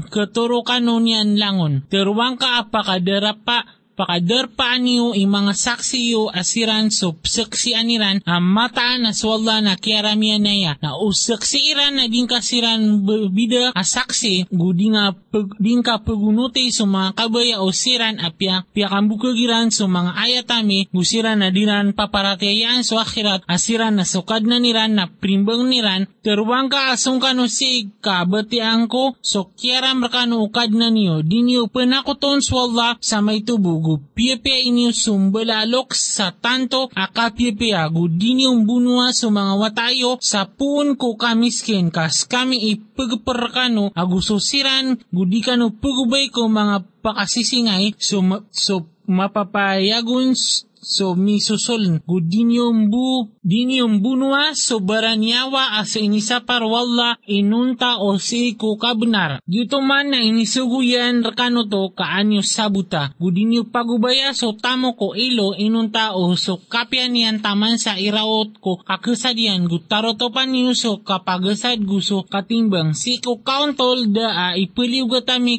katuro 0.08 0.64
kanunian 0.64 1.36
langon. 1.36 1.84
Tirwang 1.92 2.40
ka 2.40 2.64
apakadara 2.64 3.36
pa 3.36 3.77
pakadarpaan 3.98 4.86
niyo 4.86 5.10
ang 5.10 5.26
mga 5.26 5.52
saksi 5.58 6.14
yo 6.14 6.30
asiran 6.30 6.94
so 6.94 7.18
saksi 7.18 7.74
aniran 7.74 8.22
mataan 8.38 9.02
na 9.02 9.10
swalla 9.10 9.58
na 9.58 9.74
kiaramian 9.74 10.38
na 10.38 10.94
usaksi 11.02 11.74
iran 11.74 11.98
na 11.98 12.06
din 12.06 12.30
kasiran 12.30 13.02
bida. 13.32 13.74
Asaksi 13.74 14.46
gudi 14.52 14.94
nga 14.94 15.10
pag, 15.10 15.50
din 15.58 15.82
ka 15.82 15.98
pagunuti 15.98 16.70
so 16.70 16.86
mga 16.86 17.18
kabaya 17.18 17.56
o 17.64 17.74
siran 17.74 18.22
apya 18.22 18.62
piyakan 18.70 19.10
bukagiran 19.10 19.74
so 19.74 19.90
mga 19.90 20.14
ayatami 20.14 20.86
gusiran 20.94 21.42
na 21.42 21.50
dinan 21.50 21.96
paparatayaan 21.96 22.86
so 22.86 23.00
akhirat. 23.02 23.42
Asiran 23.50 23.98
na 23.98 24.06
sukad 24.06 24.46
na 24.46 24.62
niran 24.62 24.94
na 24.94 25.10
primbang 25.10 25.66
niran 25.66 26.06
terwang 26.22 26.70
ka 26.70 26.94
asong 26.94 27.18
kano 27.18 27.48
si 27.48 27.88
kabatiang 28.04 28.86
ko 28.86 29.16
so 29.24 29.50
kiaram 29.56 30.04
rakano 30.04 30.44
ukad 30.44 30.70
na 30.70 30.92
niyo. 30.92 31.24
Din 31.24 31.50
niyo 31.50 31.66
penakoton 31.66 32.44
swalla 32.44 33.00
sa 33.00 33.24
may 33.24 33.42
tubog 33.88 34.04
piepea 34.12 34.68
inyo 34.68 34.92
sumbalalok 34.92 35.96
sa 35.96 36.28
tanto 36.36 36.92
akapiepea 36.92 37.88
gudiniong 37.88 38.68
bunwa 38.68 39.16
sa 39.16 39.32
mga 39.32 39.56
watayo 39.56 40.20
sa 40.20 40.44
puon 40.44 40.92
ko 41.00 41.16
kamiskin 41.16 41.88
kas 41.88 42.28
kami 42.28 42.76
ipagparkano 42.76 43.88
agususiran 43.96 45.00
gudikano 45.08 45.72
pagubay 45.72 46.28
ko 46.28 46.52
mga 46.52 46.84
pakasisingay 47.00 47.96
so, 47.96 48.20
so 48.52 48.84
mapapayagun 49.08 50.36
so 50.80 51.12
misusol 51.18 52.00
gudinyong 52.06 52.88
bu 52.88 53.28
dinyong 53.44 54.00
bunwa 54.00 54.56
so 54.56 54.80
baranyawa 54.80 55.80
asa 55.82 56.00
inisapar 56.00 56.64
walla 56.64 57.20
inunta 57.28 58.00
o 58.00 58.16
si 58.16 58.56
ko 58.56 58.80
kabnar 58.80 59.42
dito 59.44 59.84
man 59.84 60.14
na 60.14 60.24
inisuguyan 60.24 61.20
rakano 61.20 61.68
to 61.68 61.92
kaanyo 61.92 62.40
sabuta. 62.40 63.12
Gudinyo 63.20 63.68
pagubaya 63.68 64.32
so 64.32 64.56
tamo 64.56 64.96
ko 64.96 65.12
ilo 65.12 65.52
inunta 65.58 66.16
o 66.16 66.32
so 66.32 66.56
kapyan 66.56 67.12
niyan 67.12 67.44
taman 67.44 67.76
sa 67.76 68.00
iraot 68.00 68.56
ko 68.62 68.80
kakasadian 68.80 69.68
gutaro 69.68 70.16
to 70.16 70.32
pa 70.32 70.48
niyo 70.48 70.72
so 70.72 71.04
kapagasad 71.04 71.84
guso 71.84 72.24
katimbang 72.24 72.96
si 72.96 73.20
ko 73.20 73.42
kauntol 73.44 74.08
da 74.08 74.54
a 74.54 74.56
ipiliw 74.56 75.04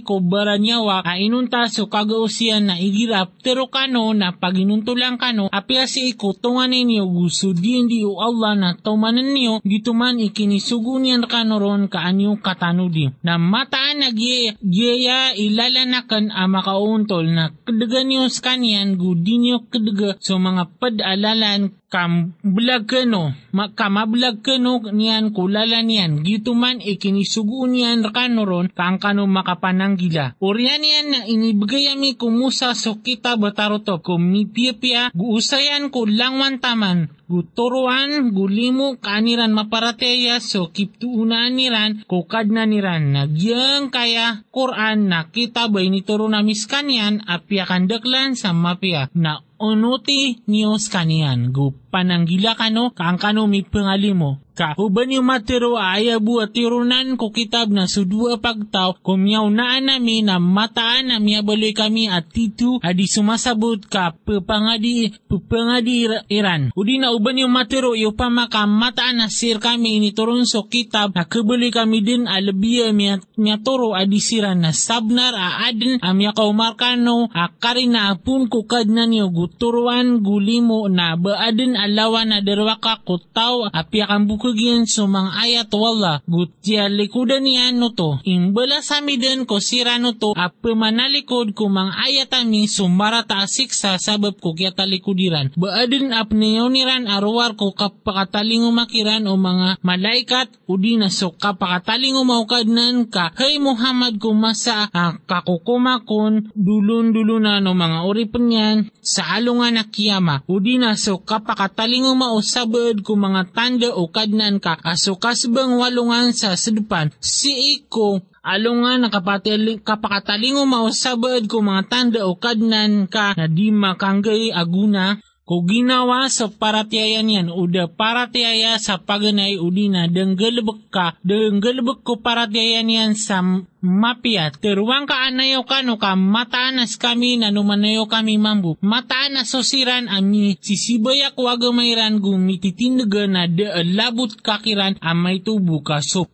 ko 0.02 0.16
baranyawa 0.24 1.06
a 1.06 1.22
inunta 1.22 1.70
so 1.70 1.86
kagausian 1.86 2.72
na 2.72 2.76
igirap 2.82 3.30
pero 3.46 3.70
kano 3.70 4.10
na 4.18 4.34
paginuntulang 4.34 5.19
kano 5.20 5.52
apya 5.52 5.84
si 5.84 6.16
iko 6.16 6.32
tungan 6.32 6.72
ninyo 6.72 7.04
gusto 7.12 7.52
di 7.52 7.76
hindi 7.76 8.00
o 8.08 8.16
Allah 8.24 8.56
na 8.56 8.70
tumanan 8.80 9.36
niyo 9.36 9.60
gituman 9.68 10.16
ikinisugunian 10.18 11.28
kano 11.28 11.60
ron 11.60 11.92
kaanyo 11.92 12.40
katanudi 12.40 13.12
na 13.20 13.36
mataan 13.36 14.00
na 14.00 14.10
giyaya 14.16 15.36
ilalanakan 15.36 16.32
ang 16.32 16.56
makauntol 16.56 17.28
na 17.28 17.52
kadaga 17.68 18.08
niyo 18.08 18.32
sa 18.32 18.56
kanyan 18.56 18.96
gudi 18.96 19.36
niyo 19.44 19.68
kadaga 19.68 20.16
so 20.24 20.40
mga 20.40 20.72
padalalan 20.80 21.76
kam 21.90 22.38
bulag 22.46 22.86
kano 22.86 23.34
kamabulag 23.74 24.46
kano 24.46 24.80
niyan 24.94 25.34
kulala 25.34 25.82
niyan 25.82 26.22
gituman 26.22 26.78
ikinisugo 26.86 27.66
niyan 27.66 28.06
kano 28.14 28.46
ron 28.46 28.70
kang 28.70 29.02
kano 29.02 29.26
makapananggila 29.26 30.38
orian 30.38 30.80
niyan 30.80 31.08
na 31.10 31.20
inibigayami 31.26 32.14
kumusa 32.14 32.78
so 32.78 33.02
kita 33.02 33.36
bataroto 33.42 33.98
kumipiyapya 34.06 35.10
guusayan 35.18 35.90
ko 35.90 36.06
langwan 36.06 36.62
taman 36.62 37.10
guturuan 37.30 38.34
gulimo 38.34 38.98
kaniran 38.98 39.54
maparateya 39.54 40.42
so 40.42 40.74
kiptuunan 40.74 41.54
niran 41.54 42.02
kukad 42.10 42.50
na 42.50 42.66
niran. 42.66 43.14
Nagyang 43.14 43.94
kaya 43.94 44.42
Quran 44.50 45.14
na 45.14 45.30
kita 45.30 45.70
bay 45.70 45.94
nituro 45.94 46.26
na 46.26 46.42
miskanyan 46.42 47.22
apya 47.30 47.70
kandaklan 47.70 48.34
sa 48.34 48.50
mapya 48.52 49.14
na 49.14 49.46
onuti 49.62 50.42
nios 50.50 50.90
kanian. 50.90 51.54
Gu 51.54 51.70
pananggila 51.94 52.58
kano 52.58 52.90
kang 52.98 53.22
kano 53.22 53.46
mi 53.46 53.62
pangalimo 53.62 54.42
ka. 54.60 54.76
Uban 54.76 55.08
yung 55.08 55.24
matiro 55.24 55.80
aya 55.80 56.20
buat 56.20 56.52
tirunan 56.52 57.16
ko 57.16 57.32
kitab 57.32 57.72
na 57.72 57.88
sudua 57.88 58.44
pagtaw 58.44 59.00
kumyaw 59.00 59.48
na 59.48 59.80
nami 59.80 60.20
na 60.20 60.36
mataan 60.36 61.16
na 61.16 61.24
miyabaloy 61.24 61.72
kami 61.72 62.12
at 62.12 62.28
titu 62.28 62.84
adi 62.84 63.08
sumasabot 63.08 63.80
ka 63.88 64.12
pepangadi 64.28 65.16
pepangadi 65.32 66.12
iran. 66.28 66.76
Udi 66.76 67.00
na 67.00 67.16
uban 67.16 67.40
yung 67.40 67.56
matiro 67.56 67.96
yung 67.96 68.20
pamaka 68.20 68.68
mataan 68.68 69.24
na 69.24 69.28
sir 69.32 69.64
kami 69.64 70.04
initurun 70.04 70.44
so 70.44 70.68
kitab 70.68 71.16
na 71.16 71.24
kabaloy 71.24 71.72
kami 71.72 72.04
din 72.04 72.28
alabiya 72.28 72.92
miya, 72.92 73.24
miya 73.40 73.64
turo 73.64 73.96
adi 73.96 74.20
siran 74.20 74.60
na 74.60 74.76
sabnar 74.76 75.32
a 75.40 75.72
adin 75.72 76.04
amya 76.04 76.36
kaumarkano 76.36 77.32
a 77.32 77.48
karina 77.56 78.12
apun 78.12 78.52
kukad 78.52 78.92
na 78.92 79.08
niyo 79.08 79.32
guturuan 79.32 80.20
gulimo 80.20 80.92
na 80.92 81.16
baadin 81.16 81.80
alawa 81.80 82.28
na 82.28 82.44
derwaka 82.44 83.00
kutaw 83.08 83.72
apya 83.72 84.10
kang 84.10 84.28
bukugin 84.28 84.49
so 84.86 85.06
mga 85.06 85.32
ayat 85.36 85.70
wala 85.74 86.22
gutya 86.26 86.90
likudan 86.90 87.44
niya 87.46 87.72
no 87.74 87.94
to 87.94 88.18
imbala 88.26 88.82
sami 88.82 89.18
din 89.18 89.46
ko 89.46 89.62
sira 89.62 89.98
no 90.02 90.16
to 90.16 90.34
a 90.34 90.50
pemanalikod 90.50 91.54
ko 91.54 91.68
mga 91.68 91.94
ayat 92.06 92.32
ami 92.40 92.66
sumarata 92.66 93.44
asiksa 93.44 94.00
sabab 94.00 94.38
ko 94.42 94.54
kya 94.56 94.74
talikudiran 94.74 95.54
baadin 95.56 96.12
ap 96.16 96.34
niran 96.34 97.06
arwar 97.10 97.54
ko 97.54 97.72
kapakataling 97.76 98.66
umakiran 98.66 99.26
o 99.30 99.36
mga 99.36 99.82
malaikat 99.86 100.50
udi 100.70 100.98
na 100.98 101.10
so 101.10 101.34
kapakataling 101.36 102.18
umaukadnan 102.18 103.10
ka 103.10 103.34
hey 103.38 103.60
Muhammad 103.60 104.18
kumasa 104.18 104.90
ang 104.94 105.22
kakukuma 105.26 106.02
kon 106.06 106.50
dulun-dulunan 106.56 107.62
o 107.66 107.72
mga 107.74 108.00
uripan 108.06 108.46
yan 108.50 108.78
sa 109.00 109.36
alungan 109.36 109.74
na 109.76 109.90
kiyama. 109.90 110.46
Udi 110.46 110.78
na 110.78 110.94
so 110.94 111.18
kapakataling 111.18 112.06
umausabad 112.06 113.02
ko 113.02 113.18
mga 113.18 113.52
tanda 113.52 113.90
o 113.90 114.08
kadnan 114.08 114.39
ka 114.64 114.80
aso 114.80 115.20
kasbang 115.20 115.76
walungan 115.76 116.32
sa 116.32 116.56
sedepan 116.56 117.12
si 117.20 117.78
iko 117.84 118.24
alungan 118.50 119.06
na 119.06 119.10
kapataling, 119.12 119.84
kapakatalingo 119.84 120.64
mausabad 120.66 121.46
ko 121.46 121.62
mga 121.62 121.84
tanda 121.92 122.20
o 122.26 122.34
kadnan 122.40 123.06
ka 123.06 123.36
na 123.36 123.46
di 123.46 123.70
makanggay 123.70 124.50
aguna. 124.56 125.20
Ko 125.50 125.66
ginawa 125.66 126.30
sa 126.30 126.46
paratiayan 126.46 127.26
yan 127.26 127.50
uda 127.50 127.90
paratiaya 127.90 128.78
sa 128.78 129.02
paganay 129.02 129.58
udina 129.58 130.06
denggelebek 130.06 130.94
ka 130.94 131.18
denggelebek 131.26 132.06
ko 132.06 132.22
paratiayan 132.22 132.86
yan 132.86 133.18
sa 133.18 133.42
mapia 133.80 134.52
teruang 134.52 135.08
ka 135.08 135.32
anayo 135.32 135.64
kano 135.64 135.96
ka 135.96 136.16
mataanas 136.16 137.00
kami 137.00 137.40
na 137.40 137.52
numanayo 137.52 138.08
kami 138.12 138.36
mambu. 138.36 138.76
Mataanas 138.84 139.52
sosiran 139.52 140.12
ami 140.12 140.60
sisibayak 140.60 141.36
wagamairan 141.40 142.20
gumititindaga 142.20 143.24
na 143.28 143.44
de 143.48 143.68
labut 143.84 144.36
kakiran 144.42 145.00
amay 145.00 145.40
tubo 145.40 145.80
ka 145.86 146.02
so 146.04 146.28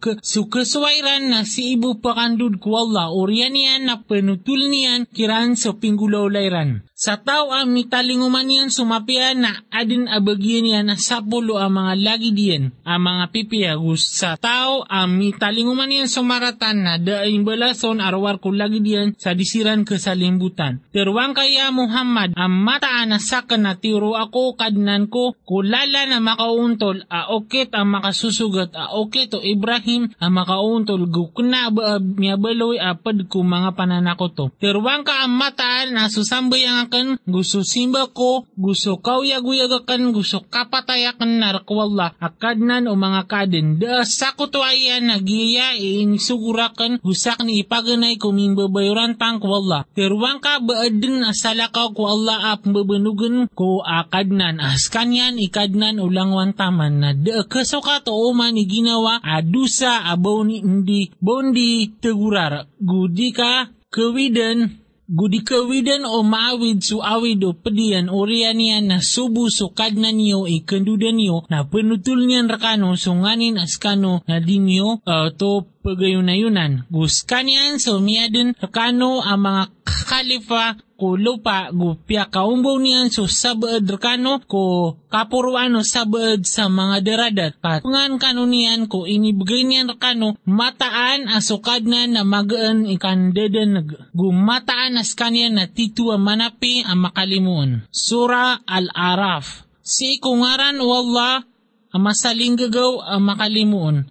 keswairan 0.50 1.30
na 1.30 1.44
si 1.44 1.75
ibu 1.75 2.00
pakandud 2.00 2.58
ko 2.64 2.88
Allah 2.88 3.12
urian 3.12 3.52
yan 3.52 3.92
na 3.92 4.02
penutul 4.02 4.72
niyan 4.72 5.10
kiran 5.12 5.60
sa 5.60 5.75
pinggulaw 5.75 6.32
layran 6.32 6.88
sa 6.96 7.20
tao 7.20 7.52
ang 7.52 7.75
mitalinguman 7.75 8.48
yan 8.48 8.72
sumapia 8.72 9.36
na 9.36 9.68
adin 9.68 10.08
abagyan 10.08 10.64
yan 10.64 10.88
na 10.88 10.96
sapulo 10.96 11.60
ang 11.60 11.75
mga 11.75 11.94
lagi 12.00 12.32
diyan 12.32 12.72
ang 12.88 13.02
mga 13.04 13.25
pipiyagus 13.36 14.16
sa 14.16 14.40
tao 14.40 14.88
ang 14.88 15.20
mitalinguman 15.20 15.92
yan 15.92 16.08
sumaratan 16.08 16.88
na 16.88 16.96
daing 16.96 17.35
balason 17.44 18.00
arwar 18.00 18.39
ko 18.39 18.56
lagi 18.56 18.80
diyan 18.80 19.20
sa 19.20 19.36
disiran 19.36 19.84
kesalimbutan. 19.84 20.80
Terwang 20.96 21.36
kaya 21.36 21.74
Muhammad 21.75 22.32
ang 22.38 22.54
mataan 22.63 23.12
na 23.12 23.20
saka 23.20 23.60
na 23.60 23.75
tiro 23.75 24.15
ako 24.15 24.56
kadnan 24.56 25.12
ko 25.12 25.36
kulala 25.44 26.08
na 26.08 26.24
makauntol 26.24 27.04
a 27.12 27.34
okit 27.36 27.75
ang 27.75 27.92
makasusugat 27.92 28.72
a 28.77 28.96
okit 28.96 29.36
o 29.36 29.44
Ibrahim 29.44 30.13
ang 30.22 30.32
makauntol 30.32 31.10
gukna 31.12 31.74
ba 31.74 32.00
miyabaloy 32.00 32.80
apad 32.80 33.27
ko 33.27 33.44
mga 33.44 33.75
pananako 33.75 34.27
to. 34.32 34.46
Terwang 34.62 35.04
ka 35.04 35.25
ang 35.25 35.36
mataan 35.36 35.98
na 35.98 36.08
susambay 36.08 36.63
ang 36.63 36.86
akan 36.86 37.18
gusto 37.25 37.65
simba 37.65 38.06
ko 38.13 38.46
gusto 38.54 39.02
kauyag-uyagakan 39.02 40.13
gusto 40.13 40.45
kapatayakan 40.45 41.41
narkwalla 41.41 42.13
akadnan 42.21 42.86
o 42.86 42.93
mga 42.93 43.26
kadin 43.26 43.82
da 43.82 44.06
to 44.45 44.62
ayan 44.62 45.10
nagiya 45.10 45.74
inisugurakan 45.74 47.02
husak 47.02 47.25
ni 47.42 47.66
ipaganay 47.66 48.22
kuming 48.22 48.54
babayuran 48.54 49.18
tang 49.18 49.42
ko 49.42 49.58
Allah. 49.58 49.90
Terwang 49.98 50.38
ka 50.38 50.62
baadin 50.62 51.26
asalakaw 51.26 51.98
ko 51.98 52.06
Allah 52.06 52.54
ap 52.54 52.70
babanugan 52.70 53.50
ko 53.50 53.82
akadnan. 53.82 54.62
Askanyan 54.62 55.42
ikadnan 55.42 55.98
ulangwan 55.98 56.54
taman 56.54 57.02
na 57.02 57.10
da 57.18 57.42
kasuka 57.50 58.06
to 58.06 58.14
man 58.38 58.54
iginawa 58.54 59.18
adusa 59.26 60.06
abaw 60.14 60.46
ni 60.46 60.62
hindi 60.62 61.10
bondi 61.18 61.98
tegurar. 61.98 62.70
Gudi 62.78 63.34
ka 63.34 63.74
kewiden 63.90 64.85
Gudi 65.06 65.46
kawidan 65.46 66.02
o 66.02 66.26
maawid 66.26 66.82
su 66.82 66.98
awid 66.98 67.46
o 67.46 67.54
pedian 67.54 68.10
orian 68.10 68.58
niya 68.58 68.82
na 68.82 68.98
subu 69.06 69.54
sukad 69.54 69.94
na 69.94 70.10
niyo 70.10 70.50
ikandudan 70.50 71.13
niyo 71.13 71.46
na 71.46 71.62
penutul 71.62 72.26
niyan 72.26 72.50
rakano 72.50 72.98
sunganin 72.98 73.62
askano 73.62 74.26
na 74.26 74.41
dinyo 74.41 75.06
uh, 75.06 75.30
to 75.30 75.70
pagayunayunan. 75.86 76.89
Guskan 76.89 77.46
yan 77.46 77.78
so 77.78 78.02
miyadan 78.02 78.58
rakano 78.58 79.22
ang 79.22 79.46
mga 79.46 79.63
kalifa 80.10 80.74
ko 80.95 81.19
lupa 81.19 81.69
gupya 81.75 82.31
kaumbaw 82.31 82.79
niyan 82.79 83.12
so 83.12 83.27
sabad 83.27 83.84
rekano 83.84 84.39
ko 84.47 84.95
kapuruano 85.12 85.84
sabad 85.84 86.41
sa 86.47 86.71
mga 86.71 87.03
deradat 87.03 87.53
patungan 87.60 88.15
kano 88.15 88.47
niyan 88.47 88.88
ko 88.88 89.03
inibigay 89.03 89.67
niyan 89.67 89.91
rekano 89.91 90.39
mataan 90.47 91.27
asukad 91.27 91.84
na 91.84 92.08
na 92.08 92.23
magaan 92.23 92.88
ikan 92.95 93.36
deden 93.36 93.91
gumataan 94.15 94.95
as 94.95 95.12
kanyan 95.12 95.60
na 95.60 95.67
titua 95.67 96.15
manapi 96.15 96.88
ang 96.88 97.12
makalimuon. 97.12 97.88
Sura 97.91 98.63
Al-Araf 98.63 99.65
Si 99.86 100.17
kungaran 100.17 100.81
wallah 100.81 101.45
ang 101.93 102.01
masaling 102.01 102.58
gagaw 102.58 103.05
ang 103.05 103.29
makalimuon. 103.29 104.10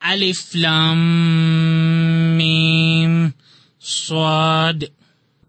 Alif 0.00 0.56
Lam 0.56 0.96
Mim 2.40 3.36
Swad 3.76 4.99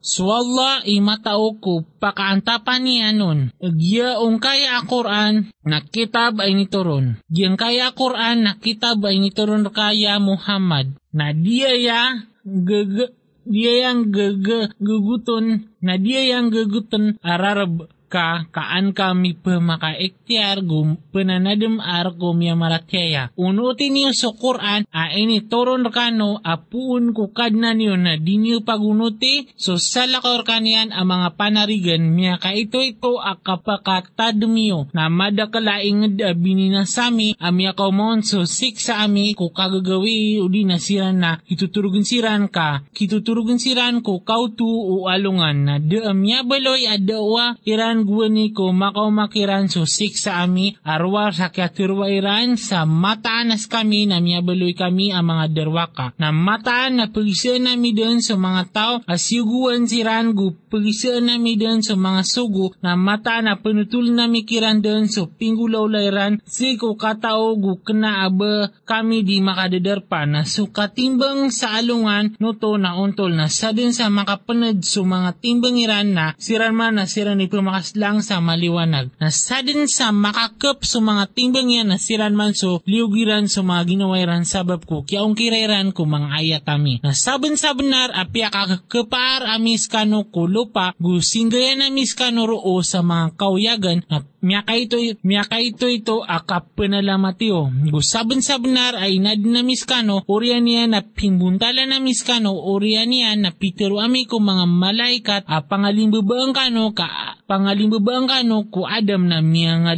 So 0.02 0.34
Allah 0.34 0.82
imatao 0.82 1.62
ko 1.62 1.86
pakaantapan 2.02 2.82
niya 2.82 3.10
nun. 3.14 3.54
Giyaong 3.62 4.42
kaya 4.42 4.82
Quran 4.90 5.54
na 5.62 5.78
kitab 5.86 6.42
ay 6.42 6.58
nituron. 6.58 7.22
Giyang 7.30 7.54
kaya 7.54 7.94
Quran 7.94 8.50
na 8.50 8.58
kitab 8.58 9.06
ay 9.06 9.22
nituron 9.22 9.62
kaya 9.70 10.18
Muhammad. 10.18 10.98
Na 11.14 11.38
diya 11.38 11.78
ya 11.78 12.02
gag 12.42 13.14
dia 13.46 13.74
yang 13.90 14.10
gag 14.10 14.74
guguton 14.82 15.70
na 15.82 15.98
dia 16.02 16.26
yang 16.26 16.50
guguton 16.50 17.18
ararab 17.22 17.90
ka 18.12 18.52
kaan 18.52 18.92
kami 18.92 19.40
pemakaiktiar 19.40 20.60
gum 20.68 21.00
penanadem 21.16 21.80
ar 21.80 22.12
gum 22.12 22.36
ya 22.44 22.60
maratyaya. 22.60 23.32
Unuti 23.40 23.88
niyo 23.88 24.12
sa 24.12 24.36
Quran 24.36 24.84
a 24.92 25.16
ini 25.16 25.48
toron 25.48 25.88
rekano 25.88 26.44
apuun 26.44 27.16
kukadna 27.16 27.72
niyo 27.72 27.96
na 27.96 28.20
di 28.20 28.36
niyo 28.36 28.68
pagunuti 28.68 29.48
so 29.56 29.80
salakor 29.80 30.44
kanian 30.44 30.92
ang 30.92 31.08
mga 31.08 31.30
panarigan 31.40 32.04
miya 32.12 32.36
ka 32.42 32.52
ito 32.52 32.84
ito 32.84 33.22
akapakatadmiyo 33.22 34.92
na 34.92 35.08
madakalaing 35.08 36.18
binina 36.36 36.84
sami 36.84 37.38
amya 37.40 37.72
kaumon 37.78 38.26
so 38.26 38.44
sik 38.44 38.82
sa 38.82 39.06
ami 39.06 39.38
ko 39.38 39.54
kagagawi 39.54 40.42
udi 40.42 40.68
na 40.68 40.82
siran 40.82 41.22
na 41.22 41.32
kituturugin 41.46 42.04
siran 42.04 42.50
ka 42.50 42.84
kituturugin 42.92 43.62
siran 43.62 44.04
ko 44.04 44.20
kautu 44.26 44.68
o 44.68 45.08
alungan 45.08 45.58
na 45.64 45.76
de 45.78 46.02
amya 46.02 46.42
baloy 46.42 46.90
adawa 46.90 47.56
iran 47.64 48.01
guwani 48.06 48.54
ko 48.54 48.70
makaumakiran 48.70 49.66
so 49.66 49.90
sik 49.90 50.14
sa 50.14 50.46
ami 50.46 50.78
arwar 50.86 51.34
sa 51.34 51.50
katirwa 51.50 52.06
iran 52.06 52.56
sa 52.56 52.86
mataanas 52.86 53.66
kami 53.66 54.06
na 54.06 54.22
miyabaloy 54.22 54.78
kami 54.78 55.10
ang 55.10 55.26
mga 55.26 55.46
derwaka. 55.50 56.14
Na 56.22 56.30
mataan 56.30 57.02
na 57.02 57.06
pagisaan 57.10 57.66
nami 57.66 57.92
din 57.98 58.22
sa 58.22 58.38
mga 58.38 58.64
tao 58.70 58.94
asyuguan 59.10 59.90
siran 59.90 60.38
gu 60.38 60.61
pagisaan 60.72 61.28
nami 61.28 61.60
din 61.60 61.84
sa 61.84 62.00
mga 62.00 62.24
sugo 62.24 62.72
na 62.80 62.96
mataan 62.96 63.52
na 63.52 63.60
panutul 63.60 64.16
nami 64.16 64.48
kiran 64.48 64.80
din 64.80 65.12
so 65.12 65.28
pinggulaw 65.28 65.84
layran. 65.92 66.40
Si 66.48 66.80
ko 66.80 66.96
katao 66.96 67.60
gu 67.60 67.84
kena 67.84 68.24
aba 68.32 68.72
kami 68.88 69.28
di 69.28 69.44
makadadarpa 69.44 70.24
na 70.24 70.48
so 70.48 70.72
katimbang 70.72 71.52
sa 71.52 71.76
alungan 71.76 72.40
no 72.40 72.56
to 72.56 72.80
na 72.80 72.96
untol 72.96 73.36
na 73.36 73.52
sa 73.52 73.76
din 73.76 73.92
sa 73.92 74.08
makapanad 74.08 74.80
so 74.88 75.04
mga 75.04 75.36
timbang 75.44 75.76
iran 75.76 76.16
na 76.16 76.26
siran 76.40 76.72
man 76.72 76.96
na 76.96 77.04
siran 77.04 77.44
ni 77.44 77.52
pumakaslang 77.52 78.24
sa 78.24 78.40
maliwanag. 78.40 79.12
Na 79.20 79.28
sa 79.28 79.60
din 79.60 79.92
sa 79.92 80.16
makakap 80.16 80.88
so 80.88 81.04
mga 81.04 81.28
timbang 81.36 81.68
yan 81.68 81.92
na 81.92 82.00
siran 82.00 82.32
man 82.32 82.56
so 82.56 82.80
liugiran 82.88 83.52
so 83.52 83.60
mga 83.60 83.84
ginawairan 83.98 84.48
sabab 84.48 84.88
ko 84.88 85.04
kiyaong 85.04 85.36
kirairan 85.36 85.92
ko 85.92 86.06
mga 86.06 86.38
ayatami 86.38 87.02
na 87.02 87.18
sabon 87.18 87.58
sa 87.58 87.74
benar 87.74 88.14
apya 88.14 88.54
kakapar 88.54 89.44
amis 89.58 89.90
kano 89.90 90.30
kulo 90.30 90.61
lupa, 90.62 90.94
gusinggayan 91.02 91.82
na 91.82 91.88
miskano 91.90 92.46
roo 92.46 92.86
sa 92.86 93.02
mga 93.02 93.34
kauyagan 93.34 94.06
na 94.06 94.22
miyaka 94.46 94.78
ito, 94.78 94.98
miyaka 95.26 95.58
ito 95.58 95.90
ito 95.90 96.22
akap 96.22 96.78
penalamatio. 96.78 97.74
Gusaban 97.90 98.46
sa 98.46 98.62
benar 98.62 98.94
ay 98.94 99.18
nad 99.18 99.42
na 99.42 99.66
miskano, 99.66 100.22
urian 100.30 100.62
niya 100.62 100.86
na 100.86 101.02
pimbuntala 101.02 101.90
na 101.90 101.98
miskano, 101.98 102.54
urian 102.54 103.10
niya 103.10 103.34
na 103.38 103.50
pitero 103.50 103.98
ami 103.98 104.30
ko 104.30 104.38
mga 104.38 104.66
malaikat, 104.70 105.42
a 105.50 105.66
pangalimbabaang 105.66 106.54
kano, 106.54 106.94
ka 106.94 107.42
pangalimbabaang 107.50 108.30
kano 108.30 108.70
ko 108.70 108.86
Adam 108.86 109.26
na 109.26 109.42
miya 109.42 109.82
nga 109.82 109.94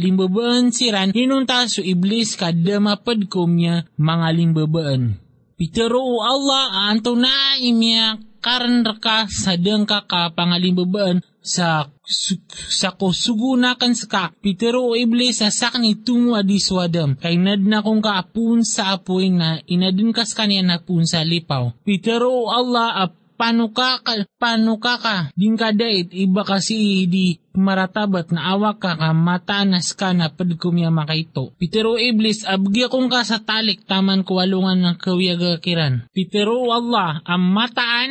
siran, 0.72 1.12
hinunta 1.12 1.68
iblis 1.84 2.40
ka 2.40 2.56
damapad 2.56 3.28
ko 3.28 3.44
miya 3.44 3.84
mga 4.00 4.28
limbabaan. 4.32 5.23
Pitero 5.54 6.02
o 6.02 6.18
Allah, 6.20 6.90
anto 6.90 7.14
na 7.14 7.54
imya 7.62 8.18
karan 8.44 8.84
ka 9.00 9.24
sa 9.30 9.56
dengka 9.56 10.04
ka 10.04 10.34
pangalimbabaan 10.36 11.24
sa 11.40 11.88
sa 12.68 12.92
kusugunakan 12.92 13.92
sa 13.96 14.06
ka. 14.08 14.24
Pitero 14.44 14.92
o 14.92 14.92
iblis 14.92 15.40
sa 15.40 15.48
sakni 15.48 15.96
tungo 16.04 16.36
adi 16.36 16.60
swadam. 16.60 17.16
Kay 17.16 17.40
nad 17.40 17.64
na 17.64 17.80
kong 17.80 18.04
kaapun 18.04 18.60
sa 18.60 19.00
apoy 19.00 19.32
na 19.32 19.60
inadun 19.64 20.12
kas 20.12 20.36
kanya 20.36 20.60
na 20.60 20.76
pun 20.82 21.08
sa 21.08 21.24
lipaw. 21.24 21.72
Pitero 21.86 22.44
o 22.44 22.52
Allah 22.52 23.08
ap 23.08 23.23
paano 23.34 23.70
ka, 23.74 24.02
paano 24.38 24.78
ka 24.78 24.94
ka, 24.98 25.16
din 25.34 25.58
ka 25.58 25.74
dait, 25.74 26.10
iba 26.14 26.42
kasi 26.46 27.06
di 27.06 27.38
maratabat 27.54 28.34
na 28.34 28.50
awak 28.54 28.82
ka 28.82 28.92
ka 28.98 29.10
matanas 29.14 29.94
ka 29.94 30.10
na 30.10 30.30
padkumya 30.30 30.90
makaito. 30.90 31.54
Pitero 31.54 31.94
iblis 31.94 32.42
abgya 32.42 32.90
kong 32.90 33.06
ka 33.06 33.22
sa 33.22 33.38
talik 33.42 33.86
taman 33.86 34.26
kuwalungan 34.26 34.82
ng 34.82 34.96
kawiyagakiran. 34.98 36.10
Pitero 36.10 36.66
Allah 36.74 37.22
ang 37.22 37.44
mataan 37.54 38.10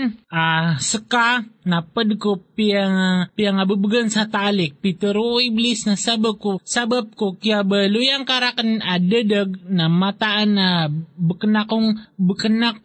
ah, 1.63 1.69
saka 1.69 1.69
na 1.69 1.79
padko 1.81 2.43
piyang 2.55 3.31
piyang 3.35 3.59
abubugan 3.59 4.11
sa 4.11 4.27
talik. 4.27 4.75
Pitero 4.81 5.39
iblis 5.39 5.87
na 5.87 5.95
sabab 5.95 6.39
ko 6.39 6.59
sabab 6.63 7.15
ko 7.15 7.39
kya 7.39 7.63
baluyang 7.63 8.27
karakan 8.27 8.83
adadag 8.83 9.55
na 9.69 9.87
mataan 9.87 10.49
na 10.55 10.67
bukna 11.15 11.65
kong 11.67 12.03
bukna, 12.19 12.75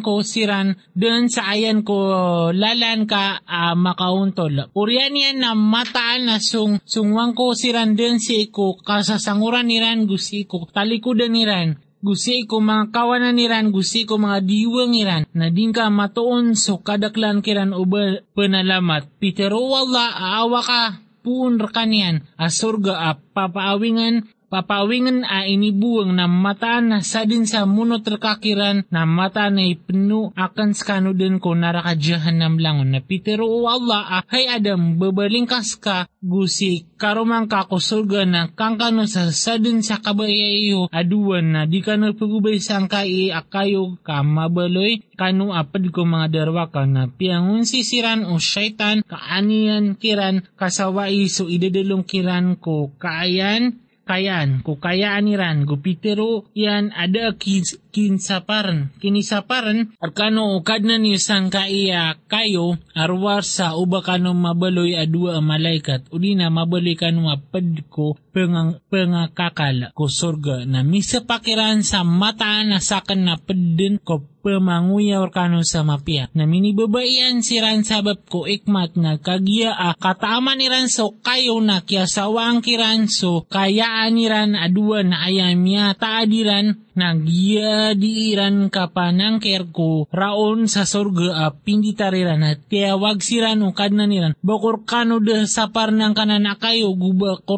ko 0.00 0.22
siran 0.22 0.76
doon 0.94 1.28
sa 1.28 1.50
ayan 1.50 1.82
ko 1.82 2.50
lalan 2.54 3.06
ka 3.06 3.42
uh, 3.42 3.74
makauntol. 3.74 4.70
Uriyan 4.74 5.16
yan 5.16 5.36
na 5.42 5.52
mataan 5.54 6.30
na 6.30 6.36
sung 6.38 6.78
sungwang 6.86 7.34
ko 7.34 7.52
siran 7.54 7.98
din 7.98 8.22
si 8.22 8.50
ko 8.50 8.78
kasasanguran 8.78 9.66
niran 9.66 10.06
gusi 10.06 10.46
ko 10.46 10.66
talikudan 10.70 11.34
niran 11.34 11.89
gusi 12.00 12.48
ko 12.48 12.64
mga 12.64 12.96
kawanan 12.96 13.36
niran 13.36 13.68
gusi 13.68 14.08
ko 14.08 14.16
mga 14.16 14.40
diwang 14.40 14.92
niran 14.96 15.22
na 15.36 15.52
din 15.52 15.68
ka 15.76 15.92
matuon 15.92 16.56
so 16.56 16.80
kadaklan 16.80 17.44
kiran 17.44 17.76
uba 17.76 18.24
penalamat 18.32 19.04
pitero 19.20 19.60
wala 19.60 20.08
aawa 20.16 20.60
ka 20.64 20.82
pun 21.20 21.60
rekanian 21.60 22.24
asurga 22.40 22.96
a 22.96 23.10
papaawingan 23.20 24.24
papawingan 24.50 25.22
a 25.22 25.46
inibuwang 25.46 26.18
na 26.18 26.26
mata 26.26 26.82
na 26.82 27.06
sa 27.06 27.22
din 27.22 27.46
sa 27.46 27.62
munot 27.70 28.02
rakakiran 28.02 28.82
na 28.90 29.06
mata 29.06 29.46
na 29.46 29.62
ipno 29.62 30.34
akan 30.34 30.74
skano 30.74 31.14
din 31.14 31.38
ko 31.38 31.54
narakadyahan 31.54 32.42
nam 32.42 32.58
langon 32.58 32.90
na 32.90 32.98
pitero 32.98 33.46
o 33.46 33.70
Allah 33.70 34.02
a 34.10 34.18
hay 34.26 34.50
Adam 34.50 34.98
babalingkas 34.98 35.78
ka 35.78 36.10
gusi 36.18 36.82
karumang 36.98 37.46
ka 37.46 37.70
kusulga 37.70 38.26
na 38.26 38.50
kangkano 38.50 39.06
sa 39.06 39.30
sadin 39.30 39.86
sa 39.86 40.02
kabayayo 40.02 40.90
aduan 40.90 41.54
na 41.54 41.62
di 41.70 41.78
ka 41.78 41.94
nagpagubay 41.94 42.58
sa 42.58 42.82
kai 42.90 43.30
akayo 43.30 44.02
ka 44.02 44.26
mabaloy 44.26 44.98
kanu 45.14 45.54
apad 45.54 45.94
ko 45.94 46.02
mga 46.02 46.26
darwa 46.26 46.66
ka 46.74 46.90
na 46.90 47.06
piangun 47.06 47.62
sisiran 47.62 48.26
o 48.26 48.42
syaitan 48.42 49.06
kaanian 49.06 49.94
kiran 49.94 50.42
kasawai 50.58 51.30
so 51.30 51.46
idadalong 51.46 52.02
kiran 52.02 52.58
ko 52.58 52.90
kaayan 52.98 53.78
kayan, 54.10 54.66
kukayaan 54.66 55.22
niran, 55.22 55.62
gupitero 55.62 56.50
yan 56.50 56.90
ada 56.90 57.30
kins, 57.38 57.78
kinsaparan, 57.94 58.90
kinisaparan, 58.98 59.94
arkano 60.02 60.58
ukad 60.58 60.82
na 60.82 60.98
niyo 60.98 61.22
sang 61.22 61.46
kaiya 61.46 62.18
kayo, 62.26 62.74
arwar 62.98 63.46
sa 63.46 63.78
uba 63.78 64.02
kano 64.02 64.34
mabaloy 64.34 64.98
adua 64.98 65.38
malaikat, 65.38 66.10
uli 66.10 66.34
na 66.34 66.50
mabaloy 66.50 66.98
kano 66.98 67.30
mapad 67.30 67.86
ko 67.86 68.18
pengang, 68.30 68.78
pengakakala 68.88 69.92
ko 69.92 70.06
surga 70.06 70.64
na. 70.66 70.86
Misa 70.86 71.22
pakiran 71.22 71.82
sa 71.82 72.06
mata 72.06 72.62
na 72.64 72.78
sakan 72.78 73.26
na 73.26 73.34
pedin 73.36 73.98
ko 74.00 74.24
pemanguyaw 74.40 75.28
kano 75.28 75.60
sa 75.62 75.84
mapia. 75.84 76.32
Na 76.32 76.48
minibabayan 76.48 77.44
si 77.44 77.60
ran 77.60 77.84
sabab 77.84 78.24
ko 78.26 78.48
ikmat 78.48 78.96
na 78.96 79.20
kagiya 79.20 79.76
a 79.76 79.92
kataaman 79.92 80.56
ni 80.56 80.66
ran 80.72 80.88
so 80.88 81.12
kayo 81.20 81.60
na 81.60 81.84
kiasawang 81.84 82.64
kiran 82.64 83.06
so 83.06 83.44
kayaan 83.46 84.16
ni 84.16 84.26
ran 84.26 84.56
adua 84.56 85.04
na 85.04 85.28
ayamya 85.28 85.92
taadiran 85.96 86.80
nagya 87.00 87.94
diiran 87.94 88.68
ka 88.68 88.90
pa 88.90 89.14
ng 89.14 89.38
kerko 89.38 90.10
raon 90.10 90.66
sa 90.66 90.84
surga 90.84 91.46
a 91.46 91.54
pindi 91.54 91.94
tariran 91.94 92.42
at 92.44 92.66
tiyawag 92.66 93.22
siran 93.22 93.62
ukad 93.64 93.94
na 93.94 94.04
niran 94.04 94.36
bakor 94.42 94.84
kano 94.84 95.22
de 95.22 95.46
sapar 95.46 95.94
ng 95.94 96.12
kanan 96.12 96.50
kayo 96.58 96.92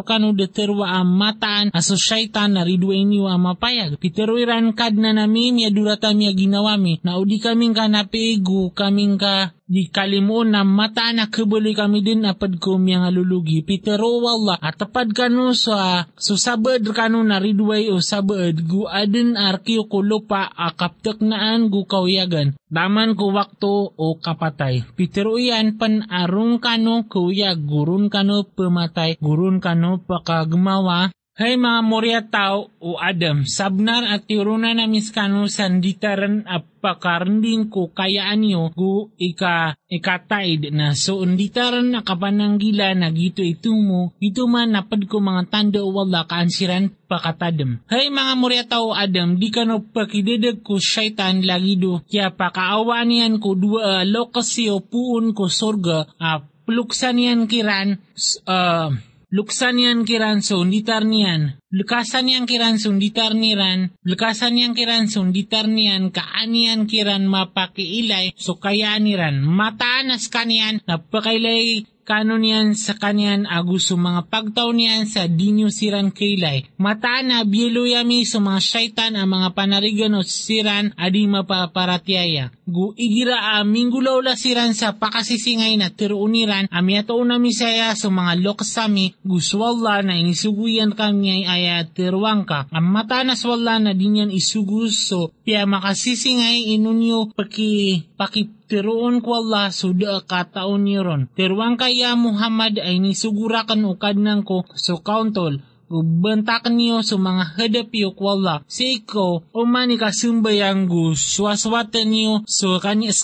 kano 0.04 0.36
de 0.36 0.46
terwa 0.62 0.86
ang 0.94 1.10
mataan 1.18 1.74
aso 1.74 1.98
syaitan 1.98 2.54
na 2.54 2.62
niyo 2.62 3.26
ang 3.26 3.42
mapayag. 3.42 3.98
Piteruiran 3.98 4.70
kad 4.78 4.94
na 4.94 5.10
namin 5.10 5.66
ya 5.66 5.74
durata 5.74 6.14
miya 6.14 6.30
ginawami 6.30 7.02
na 7.02 7.18
udi 7.18 7.42
kaming 7.42 7.74
ka 7.74 7.90
napegu 7.90 8.70
kaming 8.70 9.18
ka 9.18 9.50
di 9.72 9.88
kalimuon 9.88 10.52
na 10.52 10.68
mata 10.68 11.08
na 11.16 11.32
kabuli 11.32 11.72
kami 11.72 12.04
din 12.04 12.28
apad 12.28 12.60
ko 12.60 12.76
miya 12.76 13.00
nga 13.00 13.08
lulugi. 13.08 13.64
Pitero 13.64 14.20
wala 14.20 14.60
at 14.60 14.76
tapad 14.76 15.16
kano 15.16 15.56
sa 15.56 16.04
susabad 16.12 16.84
kano 16.92 17.24
na 17.24 17.40
ridway 17.40 17.88
o 17.88 17.96
sabad 18.04 18.52
gu 18.68 18.84
adin 18.84 19.32
arkiyo 19.32 19.88
ko 19.88 20.04
lupa 20.04 20.52
akaptek 20.52 21.24
naan 21.24 21.72
gu 21.72 21.88
kauyagan. 21.88 22.52
Daman 22.68 23.16
ko 23.16 23.32
wakto 23.32 23.96
o 23.96 24.20
kapatay. 24.20 24.84
Pitero 24.92 25.40
yan 25.40 25.80
pan 25.80 26.04
arong 26.04 26.60
kano 26.60 27.08
kuyag 27.08 27.64
gurun 27.64 28.12
kano 28.12 28.44
pematay 28.44 29.16
gurun 29.24 29.56
kano 29.56 30.04
pakagmawa 30.04 31.08
Hay 31.32 31.56
mga 31.56 31.80
morya 31.80 32.20
tao 32.28 32.68
o 32.76 33.00
Adam, 33.00 33.48
sabnar 33.48 34.04
at 34.04 34.28
tiruna 34.28 34.76
na 34.76 34.84
miskano 34.84 35.48
sanditaran 35.48 36.44
at 36.44 36.68
pakarnding 36.84 37.72
ko 37.72 37.88
kayaan 37.88 38.44
niyo 38.44 38.68
gu 38.76 39.08
ika 39.16 39.72
ikataid 39.88 40.68
na 40.76 40.92
so 40.92 41.24
unditaran 41.24 41.88
na 41.88 42.04
kapananggila 42.04 42.92
na 42.92 43.08
gito 43.08 43.40
ito 43.40 43.72
mo, 43.72 44.12
ito 44.20 44.44
man 44.44 44.76
napad 44.76 45.08
ko 45.08 45.24
mga 45.24 45.48
tanda 45.48 45.80
o 45.80 45.88
wala 45.88 46.28
kaansiran 46.28 46.92
pakatadam. 47.08 47.80
Hay 47.88 48.12
mga 48.12 48.32
morya 48.36 48.64
tao 48.68 48.92
Adam, 48.92 49.40
di 49.40 49.48
ka 49.48 49.64
no 49.64 49.80
pakidedag 49.80 50.60
ko 50.60 50.76
syaitan 50.76 51.40
lagi 51.40 51.80
do, 51.80 52.04
kaya 52.12 52.28
pakaawa 52.28 53.08
niyan 53.08 53.40
ko 53.40 53.56
dua 53.56 53.80
uh, 53.80 54.02
lokasyo 54.04 54.84
puun 54.84 55.32
ko 55.32 55.48
sorga, 55.48 56.04
uh, 56.20 56.44
pluksan 56.68 57.24
yan 57.24 57.48
kiran, 57.48 57.96
uh, 58.44 58.92
luksan 59.32 59.80
yan 59.80 60.04
kiran 60.04 60.44
so 60.44 60.60
ditar 60.62 61.02
niyan. 61.08 61.56
Lukasan 61.72 62.28
yang 62.28 62.44
kiran 62.44 62.76
so 62.76 62.92
ditar 62.92 63.32
niran. 63.32 63.96
Lukasan 64.04 64.60
yang 64.60 64.76
kiran 64.76 65.08
so 65.08 65.24
ditar 65.24 65.64
niyan 65.64 66.12
kaanian 66.12 66.84
kiran 66.84 67.24
mapakiilay 67.24 68.36
so 68.36 68.60
kaya 68.60 69.00
niran. 69.00 69.40
Mataanas 69.40 70.28
kanian 70.28 70.84
napakailay 70.84 71.88
kano 72.12 72.36
niyan 72.36 72.76
sa 72.76 72.92
kanyan 72.92 73.48
aguso 73.48 73.96
mga 73.96 74.28
pagtaw 74.28 74.68
niyan 74.68 75.08
sa 75.08 75.24
dinyo 75.24 75.72
siran 75.72 76.12
kailay. 76.12 76.68
Mataan 76.76 77.32
na 77.32 77.40
biyeluyami 77.40 78.28
sa 78.28 78.36
mga 78.36 78.60
syaitan 78.60 79.16
ang 79.16 79.32
mga 79.32 79.56
panarigan 79.56 80.12
o 80.12 80.20
siran 80.20 80.92
adi 81.00 81.24
mapaparatiaya. 81.24 82.52
Gu 82.68 82.92
igira 83.00 83.56
a 83.56 83.64
minggulaw 83.64 84.20
la 84.20 84.36
siran 84.36 84.76
sa 84.76 84.92
pakasisingay 84.92 85.80
na 85.80 85.88
tiruuniran 85.88 86.68
amiato 86.68 87.16
na 87.24 87.40
misaya 87.40 87.96
sa 87.96 88.12
mga 88.12 88.44
lokasami 88.44 89.16
guswalla 89.24 90.04
na 90.04 90.12
inisuguyan 90.12 90.92
kami 90.92 91.48
ay 91.48 91.64
tiruang 91.96 92.44
ka. 92.44 92.68
Ang 92.76 92.92
mata 92.92 93.24
na 93.24 93.40
swalla 93.40 93.80
na 93.80 93.96
dinyan 93.96 94.28
isugus 94.28 95.08
so 95.08 95.32
pia 95.48 95.64
makasisingay 95.64 96.76
inunyo 96.76 97.32
paki 97.32 98.04
paki 98.20 98.61
tiroon 98.72 99.20
ko 99.20 99.44
Allah 99.44 99.68
suda 99.68 100.24
kataon 100.24 100.88
niron. 100.88 101.28
Tiruang 101.36 101.76
kaya 101.76 102.16
Muhammad 102.16 102.80
ay 102.80 102.96
nisugurakan 102.96 103.84
ukad 103.84 104.16
nang 104.16 104.40
ko 104.48 104.64
so 104.72 105.04
kauntol 105.04 105.60
Ubantakan 105.92 106.80
niyo 106.80 107.04
sa 107.04 107.20
mga 107.20 107.52
hadap 107.52 107.92
iyo 107.92 108.16
ko 108.16 108.32
Allah. 108.32 108.64
Si 108.64 109.04
ikaw, 109.04 109.44
umani 109.52 110.00
ka 110.00 110.08
sumbayang 110.08 110.88
gu, 110.88 111.12
swaswatan 111.12 112.08
niyo 112.08 112.40
so 112.48 112.80
kanyas 112.80 113.20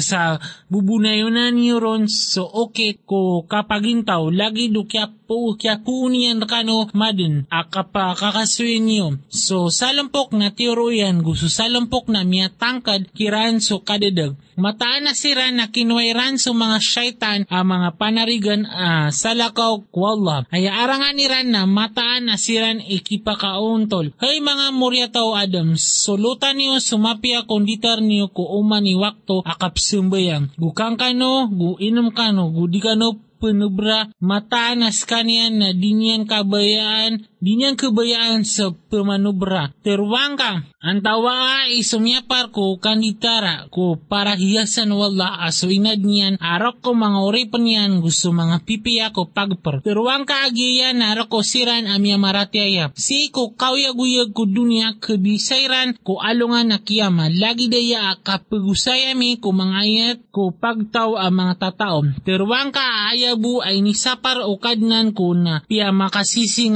sa 0.00 0.42
bubunayunan 0.70 1.54
niyo 1.54 1.78
ron 1.78 2.10
so 2.10 2.46
okay 2.46 2.98
ko 2.98 3.44
kapagintaw 3.46 4.30
lagi 4.30 4.70
do 4.70 4.86
kya 4.86 5.10
po 5.24 5.56
kya 5.56 5.80
kunian 5.80 6.44
kano 6.44 6.88
madin 6.92 7.48
akapa 7.48 8.12
kakasuin 8.12 8.84
niyo. 8.84 9.08
So 9.32 9.72
salampok 9.72 10.36
na 10.36 10.52
teoroyan 10.52 11.24
gusto 11.24 11.48
salampok 11.48 12.12
na 12.12 12.22
miya 12.22 12.52
tangkad 12.52 13.08
kiran 13.16 13.58
so 13.64 13.80
kadedag. 13.80 14.36
Mataan 14.54 15.10
na 15.10 15.18
sira 15.18 15.50
na 15.50 15.66
kinwairan 15.66 16.38
so 16.38 16.54
mga 16.54 16.78
syaitan 16.78 17.42
ang 17.50 17.66
mga 17.66 17.98
panarigan 17.98 18.62
uh, 18.62 19.10
sa 19.10 19.34
lakaw 19.34 19.82
kwalla 19.90 20.46
ay 20.54 20.70
arangan 20.70 21.18
niran 21.18 21.50
na 21.50 21.66
mataan 21.66 22.30
na 22.30 22.38
siran 22.38 22.78
ikipakauntol 22.78 24.14
hay 24.22 24.38
mga 24.38 24.70
muryataw 24.70 25.34
Adam 25.34 25.74
sulutan 25.74 26.54
niyo 26.54 26.78
sumapia 26.78 27.42
konditar 27.50 27.98
niyo 27.98 28.30
ko 28.30 28.46
umani 28.54 28.94
wakto 28.94 29.42
akapsumbayang 29.84 30.48
gukang 30.56 30.96
kano 30.96 31.44
gu 31.52 31.76
inom 31.76 32.08
kano 32.16 32.48
gudi 32.48 32.80
kano 32.80 33.20
penubra 33.36 34.08
matanas 34.16 35.04
kanian 35.04 35.60
na 35.60 35.76
dinyan 35.76 36.24
kabayaan 36.24 37.28
dinyan 37.44 37.76
kabayaan 37.76 38.48
sa 38.48 38.72
pemanubra. 38.72 39.68
Terwang 39.84 40.40
ka, 40.40 40.64
ang 40.80 41.04
tawa 41.04 41.68
ay 41.68 41.84
ko 42.48 42.80
kanditara 42.80 43.68
ko 43.68 44.00
para 44.00 44.32
hiyasan 44.32 44.88
wala 44.96 45.44
aso 45.44 45.68
inad 45.68 46.00
arok 46.40 46.80
ko 46.80 46.90
mga 46.96 47.20
oripan 47.20 47.64
yan 47.68 47.92
gusto 48.00 48.32
mga 48.32 48.64
pipiya 48.64 49.06
ko 49.12 49.28
pagper. 49.28 49.84
Terwang 49.84 50.24
ka 50.24 50.48
agiyan 50.48 51.04
arok 51.04 51.28
ko 51.28 51.40
siran 51.44 51.84
amya 51.84 52.16
maratiaya. 52.16 52.92
Si 52.96 53.28
ko 53.28 53.52
kawyaguyag 53.52 54.32
ko 54.32 54.48
dunia 54.48 54.96
kabisayran 54.96 56.00
ko 56.00 56.24
alungan 56.24 56.72
na 56.72 56.78
kiyama. 56.80 57.28
Lagi 57.28 57.68
daya 57.68 58.16
kapagusayami 58.24 59.40
ko 59.44 59.52
mga 59.52 59.76
ayat 59.84 60.18
ko 60.32 60.52
pagtaw 60.52 61.20
ang 61.20 61.34
mga 61.36 61.54
tataom. 61.60 62.24
Terwang 62.24 62.72
ayabu 62.74 63.60
ay 63.60 63.82
nisapar 63.84 64.40
o 64.44 64.56
kadnan 64.56 65.12
ko 65.12 65.34
na 65.34 65.60
piya 65.66 65.90
makasisi 65.90 66.70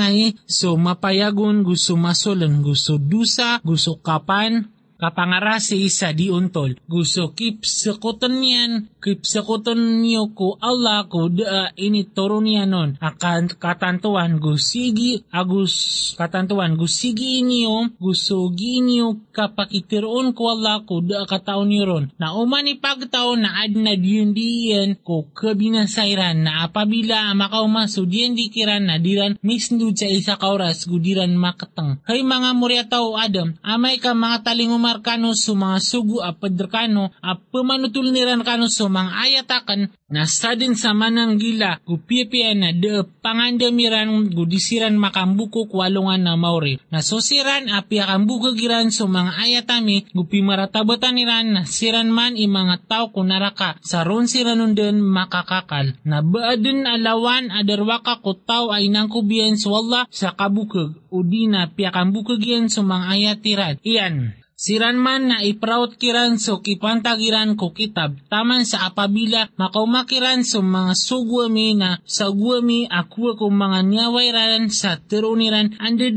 So 0.59 0.75
mapayagon 0.75 1.63
gusto 1.63 1.95
masolan, 1.95 2.67
gusto 2.67 2.99
dusa, 2.99 3.63
gusto 3.63 4.03
kapan, 4.03 4.67
kapangarasi 4.99 5.87
sa 5.87 6.11
diuntol. 6.11 6.75
Gusto 6.91 7.31
kip 7.33 7.63
sakutan 7.63 8.43
niyan, 8.43 8.91
kip 8.99 9.23
sakutan 9.23 10.03
niyo 10.03 10.35
ko 10.35 10.59
Allah 10.59 11.07
ko 11.07 11.31
da 11.31 11.71
ini 11.79 12.03
toro 12.11 12.43
niya 12.43 12.67
nun. 12.67 12.99
Akan 12.99 13.47
katantuan 13.47 14.43
gusigi 14.43 15.23
agus 15.31 16.13
katantuan 16.19 16.75
gusigi 16.75 17.47
niyo 17.47 17.95
gusugi 18.03 18.83
niyo 18.83 19.23
kapakitiroon 19.31 20.35
ko 20.35 20.59
Allah 20.59 20.83
ko 20.83 20.99
da 20.99 21.23
kataon 21.31 21.71
niyo 21.71 21.85
ron. 21.87 22.05
Na 22.19 22.35
umani 22.35 22.75
pagtao 22.75 23.39
na 23.39 23.63
ad 23.63 23.79
na 23.79 23.95
diyan 23.95 24.35
diyan 24.35 24.91
ko 25.07 25.31
kabinasayran 25.31 26.43
na 26.43 26.67
apabila 26.67 27.31
makaumaso 27.39 28.03
diyan 28.03 28.35
dikiran 28.35 28.83
na 28.83 28.99
diran 28.99 29.39
misndud 29.47 29.95
sa 29.95 30.11
isa 30.11 30.35
kauras 30.35 30.83
gudiran 30.91 31.39
makatang. 31.39 32.03
Hay 32.11 32.27
mga 32.27 32.51
muryataw 32.59 33.15
Adam, 33.15 33.55
amay 33.63 34.03
ka 34.03 34.11
mga 34.11 34.43
talingumar 34.43 34.88
markano 34.89 35.37
so 35.37 35.53
mga 35.53 35.85
sugu 35.85 36.25
a 36.25 36.33
padrakano 36.33 37.13
a 37.21 37.37
pamanutul 37.37 38.09
niran 38.09 38.41
kano 38.41 38.73
so 38.73 38.89
mga 38.89 39.13
ayatakan 39.13 39.93
na 40.09 40.25
sa 40.25 40.57
din 40.57 40.73
sa 40.73 40.97
manang 40.97 41.37
gila 41.37 41.85
gupipian 41.85 42.65
na 42.65 42.73
de 42.73 43.05
pangandamiran 43.21 44.33
gudisiran 44.33 44.97
makambuko 44.97 45.69
kwalungan 45.69 46.25
na 46.25 46.33
mauri. 46.41 46.81
Na 46.89 47.05
sosiran 47.05 47.69
a 47.69 47.85
piakambuko 47.85 48.57
giran 48.57 48.89
so 48.89 49.05
mga 49.05 49.37
ayatami 49.37 50.09
gupi 50.17 50.41
maratabatan 50.41 51.13
niran 51.13 51.47
na 51.53 51.63
siran 51.69 52.09
man 52.09 52.41
i 52.41 52.49
mga 52.49 52.89
tao 52.89 53.13
kunaraka 53.13 53.77
sa 53.85 54.01
ron 54.01 54.25
siranun 54.25 54.73
din 54.73 55.05
makakakal. 55.05 55.93
Na 56.09 56.25
baadun 56.25 56.89
alawan 56.89 57.53
adarwaka 57.53 58.25
ko 58.25 58.33
tao 58.33 58.73
ay 58.73 58.89
nangkubiyan 58.89 59.61
so 59.61 59.77
wala 59.77 60.09
sa 60.09 60.33
kabukag 60.33 60.97
udina 61.13 61.69
piakambukag 61.69 62.41
yan 62.41 62.73
mga 62.73 63.07
ayatiran. 63.13 63.77
Iyan 63.85 64.38
Siran 64.59 64.99
man 64.99 65.31
na 65.31 65.39
ipraut 65.47 65.95
kiran 66.03 66.35
so 66.43 66.59
kipantagiran 66.59 67.55
ko 67.55 67.71
kitab, 67.71 68.19
taman 68.27 68.67
sa 68.67 68.91
apabila 68.91 69.47
makaumakiran 69.55 70.43
so 70.43 70.67
mga 70.67 70.99
sugwami 70.99 71.79
na 71.79 72.03
sa 72.03 72.35
gwami 72.35 72.91
akwa 72.91 73.39
ko 73.39 73.55
mga 73.55 73.87
nyawairan 73.87 74.67
sa 74.67 74.99
teruniran, 74.99 75.79
ande 75.79 76.11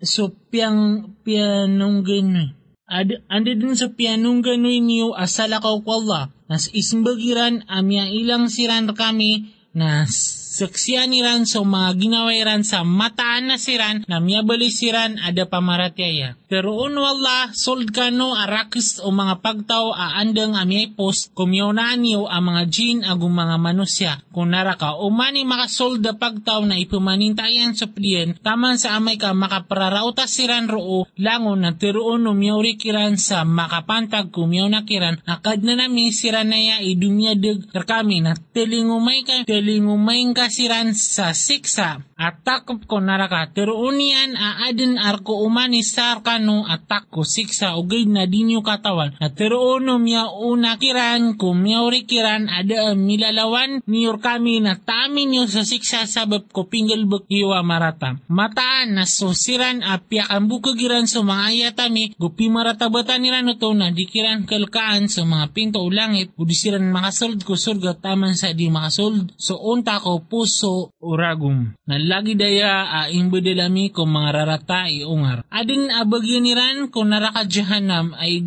so 0.00 0.32
piyang 0.48 1.12
pianunggan. 1.28 2.56
Ad, 2.88 3.20
ande 3.28 3.52
din 3.52 3.76
sa 3.76 3.92
pianunggan 3.92 4.64
niyo 4.64 5.12
asala 5.12 5.60
ko 5.60 5.84
kwalla, 5.84 6.32
nas 6.48 6.72
ismbagiran 6.72 7.68
amya 7.68 8.08
ilang 8.08 8.48
siran 8.48 8.88
kami 8.96 9.52
na 9.76 10.08
saksiyan 10.54 11.10
niran 11.10 11.50
so 11.50 11.66
mga 11.66 11.98
ginawairan 11.98 12.62
sa 12.62 12.86
mataan 12.86 13.50
na 13.50 13.58
siran 13.58 14.06
na 14.06 14.22
miyabali 14.22 14.70
siran 14.70 15.18
ada 15.18 15.50
pamaratyaya. 15.50 16.38
Pero 16.46 16.78
unwala 16.78 17.50
sold 17.50 17.90
kano 17.90 18.38
arakis 18.38 19.02
o 19.02 19.10
mga 19.10 19.42
pagtaw 19.42 19.90
aandang 19.90 20.54
amyay 20.54 20.94
post 20.94 21.34
kumyonaan 21.34 22.06
niyo 22.06 22.30
ang 22.30 22.54
mga 22.54 22.62
jin 22.70 22.98
agong 23.02 23.34
mga 23.34 23.56
manusya. 23.58 24.12
Kung 24.30 24.54
naraka 24.54 24.94
o 24.94 25.10
mani 25.10 25.42
makasold 25.42 25.98
da 25.98 26.14
pagtaw 26.14 26.62
na 26.62 26.78
ipumanintayan 26.78 27.74
sa 27.74 27.90
pliyan 27.90 28.38
taman 28.38 28.78
sa 28.78 28.94
amay 28.94 29.18
ka 29.18 29.34
makapararautas 29.34 30.30
siran 30.30 30.70
roo 30.70 31.10
langon 31.18 31.66
na 31.66 31.74
tiroon 31.74 32.30
o 32.30 32.32
miyawri 32.38 32.78
kiran 32.78 33.18
sa 33.18 33.42
makapantag 33.42 34.30
kumyaw 34.30 34.70
kiran 34.86 35.18
akad 35.26 35.66
na 35.66 35.74
nami 35.74 36.14
siran 36.14 36.54
na 36.54 36.58
ya 36.60 36.76
idumyadag 36.78 37.66
kami 37.74 38.22
na 38.22 38.38
telingumay 38.54 39.26
ka 39.26 39.42
telingumay 39.42 40.22
ka 40.30 40.43
kasiran 40.44 40.92
sa 40.92 41.32
siksa 41.32 42.04
at 42.14 42.46
takop 42.46 42.86
ko 42.86 43.02
naraka. 43.02 43.50
Teruunian 43.50 44.38
a 44.38 44.70
adin 44.70 44.98
arko 44.98 45.42
umani 45.42 45.82
sar 45.82 46.22
kano 46.22 46.62
at 46.66 46.86
takko 46.86 47.26
siksa 47.26 47.74
ugay 47.74 48.06
na 48.06 48.26
dinyo 48.30 48.62
katawan. 48.62 49.18
At 49.18 49.34
teruuno 49.34 49.98
miya 49.98 50.30
una 50.30 50.78
kiran 50.78 51.34
ko 51.34 51.52
miyauri 51.54 52.06
kiran 52.06 52.46
ada 52.46 52.94
milalawan 52.94 53.82
niyor 53.90 54.22
kami 54.22 54.62
na 54.62 54.78
tamin 54.78 55.34
nyo 55.34 55.44
sa 55.50 55.66
siksa 55.66 56.06
sabab 56.06 56.46
ko 56.54 56.70
pinggal 56.70 57.02
iwa 57.28 57.60
marata. 57.66 58.18
Mataan 58.30 58.94
na 58.94 59.04
susiran 59.04 59.82
a 59.82 59.98
piyak 59.98 60.30
ang 60.30 60.46
bukagiran 60.46 61.10
sa 61.10 61.26
mga 61.26 61.44
ayatami 61.50 62.14
gupi 62.14 62.46
marata 62.46 62.86
batan 62.86 63.26
niran 63.26 63.50
ito 63.50 63.70
na 63.74 63.90
dikiran 63.90 64.46
kalkaan 64.46 65.10
sa 65.10 65.26
mga 65.26 65.50
pinto 65.50 65.82
ulangit 65.82 66.30
udisiran 66.38 66.86
makasold 66.94 67.42
ko 67.42 67.58
surga 67.58 67.98
taman 67.98 68.38
sa 68.38 68.54
di 68.54 68.70
makasold 68.70 69.34
so 69.34 69.58
unta 69.58 69.98
ko 69.98 70.22
puso 70.22 70.94
uragum. 71.02 71.74
Na 71.88 72.03
lagi 72.04 72.36
daya 72.36 72.84
a 72.86 73.00
imbedalami 73.08 73.88
ko 73.90 74.04
mga 74.04 74.30
rarata 74.36 74.86
iungar. 74.92 75.48
Adin 75.48 75.88
abagyan 75.88 76.44
niran 76.44 76.78
ko 76.92 77.02
naraka 77.08 77.48
jahanam 77.48 78.12
ay 78.14 78.44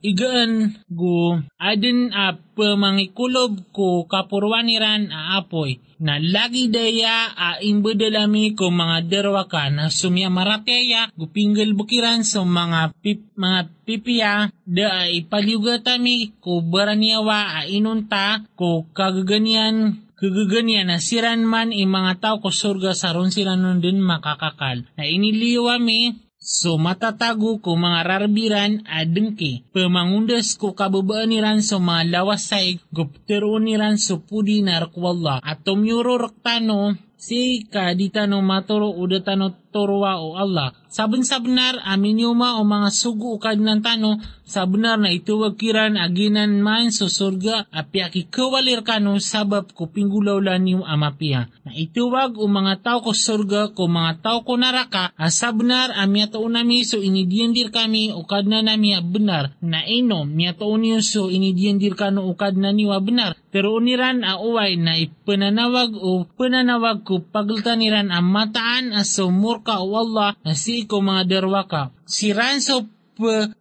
igaan 0.00 0.78
go. 0.86 1.42
Adin 1.58 2.14
a 2.14 2.38
pamangikulob 2.54 3.72
ko 3.74 4.06
kapurwaniran 4.06 5.10
a 5.10 5.40
apoy 5.42 5.80
na 6.00 6.16
lagi 6.16 6.72
daya 6.72 7.28
a 7.36 7.60
imbedalami 7.60 8.56
ko 8.56 8.72
mga 8.72 9.04
derwaka 9.04 9.68
na 9.68 9.92
sumya 9.92 10.32
marateya 10.32 11.12
gupinggal 11.12 11.76
bukiran 11.76 12.24
sa 12.24 12.40
mga 12.40 12.96
pip, 13.04 13.20
mga 13.36 13.60
pipiya 13.84 14.32
da 14.64 15.04
ipaliugatami 15.12 16.40
ko 16.40 16.64
baraniawa 16.64 17.60
a 17.60 17.68
inunta 17.68 18.48
ko 18.56 18.88
kagaganyan 18.96 20.00
kagaganyan 20.20 20.92
na 20.92 21.00
siran 21.00 21.48
man 21.48 21.72
i 21.72 21.88
mga 21.88 22.20
tao 22.20 22.36
ko 22.44 22.52
surga 22.52 22.92
saron 22.92 23.32
sila 23.32 23.56
nun 23.56 23.80
din 23.80 24.04
makakakal. 24.04 24.84
Na 24.94 25.08
iniliwa 25.08 25.80
mi, 25.80 26.12
so 26.36 26.76
matatago 26.76 27.56
ko 27.64 27.80
mga 27.80 28.00
rarbiran 28.04 28.72
adengke. 28.84 29.64
Pamangundas 29.72 30.60
ko 30.60 30.76
kababaan 30.76 31.32
niran 31.32 31.64
sa 31.64 31.80
mga 31.80 32.20
lawasay, 32.20 32.84
guptero 32.92 33.56
niran 33.56 33.96
sa 33.96 34.20
pudi 34.20 34.60
na 34.60 34.84
rakwalla. 34.84 35.40
At 35.40 35.64
tumyuro 35.64 36.20
raktano, 36.20 37.00
si 37.20 37.68
kaditano 37.68 38.40
maturo 38.44 38.92
udatano 38.92 39.56
torwa 39.70 40.18
o 40.18 40.36
Allah. 40.36 40.74
Sabun 40.90 41.22
sa 41.22 41.38
benar, 41.38 41.78
amin 41.86 42.26
yuma 42.26 42.58
o 42.58 42.66
mga 42.66 42.90
sugo 42.90 43.38
ukad 43.38 43.62
ng 43.62 43.78
tano, 43.78 44.18
sa 44.42 44.66
benar 44.66 44.98
na 44.98 45.14
ituwag 45.14 45.54
kiran 45.54 45.94
aginan 45.94 46.58
man 46.58 46.90
sa 46.90 47.06
surga, 47.06 47.70
apya 47.70 48.10
kikawalir 48.10 48.82
kano 48.82 49.22
sabab 49.22 49.70
ko 49.70 49.86
pinggulaw 49.86 50.42
lan 50.42 50.66
yung 50.66 50.82
amapia. 50.82 51.46
Na 51.62 51.70
ituwag 51.70 52.34
o 52.34 52.50
mga 52.50 52.82
tao 52.82 52.98
ko 53.06 53.14
surga, 53.14 53.70
ko 53.70 53.86
mga 53.86 54.18
tao 54.18 54.42
ko 54.42 54.58
naraka, 54.58 55.14
asa 55.14 55.54
benar, 55.54 55.94
amya 55.94 56.26
to 56.26 56.42
nami 56.50 56.82
so 56.82 56.98
inidiyandir 56.98 57.70
kami, 57.70 58.10
ukad 58.10 58.50
na 58.50 58.58
nami 58.58 58.98
benar. 59.06 59.54
Na 59.62 59.86
ino, 59.86 60.26
miya 60.26 60.58
to 60.58 60.66
niyo 60.74 60.98
so 61.06 61.30
inidiyandir 61.30 61.94
kano 61.94 62.26
ukad 62.26 62.58
na 62.58 62.74
niwa 62.74 62.98
benar. 62.98 63.38
Pero 63.54 63.78
uniran 63.78 64.26
a 64.26 64.42
uway 64.42 64.74
na 64.74 64.98
ipananawag 64.98 65.94
o 65.94 66.26
pananawag 66.38 67.06
ko 67.06 67.22
pagltaniran 67.22 68.10
ang 68.10 68.26
mataan 68.26 68.94
aso 68.94 69.30
murka 69.30 69.59
o 69.66 69.90
Allah 69.96 70.36
na 70.40 70.56
si 70.56 70.88
ko 70.88 71.04
mga 71.04 71.28
derwaka. 71.28 71.92
Si 72.08 72.32
Ranso 72.32 72.88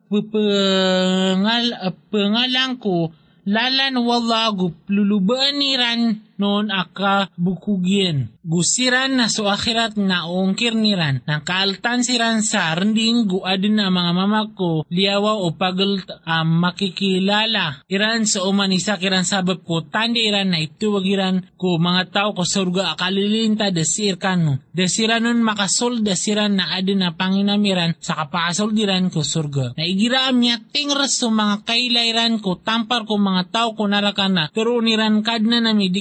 pengal, 0.09 1.65
pengalang 2.07 2.79
ko 2.79 3.12
lalan 3.49 3.95
wala 3.99 4.53
gu 4.55 4.71
lulubaan 4.88 5.59
niran 5.59 6.21
noon 6.39 6.71
aka 6.71 7.28
bukugien. 7.36 8.32
Gusiran 8.39 9.19
na 9.19 9.28
so 9.30 9.45
akhirat 9.45 9.99
na 9.99 10.25
ongkir 10.25 10.73
niran. 10.73 11.21
Nang 11.28 11.45
kaaltan 11.45 12.02
siran 12.02 12.41
sa 12.41 12.73
rending 12.73 13.30
gu 13.30 13.45
adin 13.45 13.78
na 13.78 13.93
mga 13.93 14.12
mamak 14.15 14.58
ko 14.58 14.88
liawa 14.89 15.38
o 15.38 15.54
pagel 15.54 16.02
um, 16.25 16.47
makikilala. 16.63 17.86
Iran 17.91 18.25
sa 18.25 18.47
uman 18.47 18.73
isa 18.73 18.97
kiran 18.97 19.28
sabab 19.28 19.62
ko 19.67 19.86
tandi 19.86 20.25
iran 20.25 20.56
na 20.56 20.63
ituwagiran 20.63 21.60
ko 21.60 21.78
mga 21.78 22.10
tao 22.10 22.30
ko 22.34 22.47
surga 22.47 22.95
akalilinta 22.95 23.69
desir 23.69 24.17
kano. 24.17 24.63
Desiran 24.73 25.28
nun 25.28 25.43
makasol 25.43 26.02
desiran 26.02 26.56
na 26.56 26.73
adin 26.80 27.04
na 27.04 27.13
panginamiran 27.13 27.99
sa 27.99 28.15
kapasol 28.23 28.71
diran 28.73 29.12
ko 29.12 29.21
surga. 29.21 29.75
Na 29.75 29.84
igira 29.84 30.32
amya 30.32 30.58
tingras 30.71 31.19
so 31.19 31.28
mga 31.30 31.67
kailairan 31.67 32.39
ko 32.39 32.58
tampar 32.58 33.04
ko 33.04 33.19
mga 33.19 33.52
tao 33.52 33.75
ko 33.75 33.86
narakana. 33.86 34.49
Pero 34.56 34.80
niran 34.80 35.21
kad 35.21 35.43
na 35.43 35.60
nami 35.60 35.91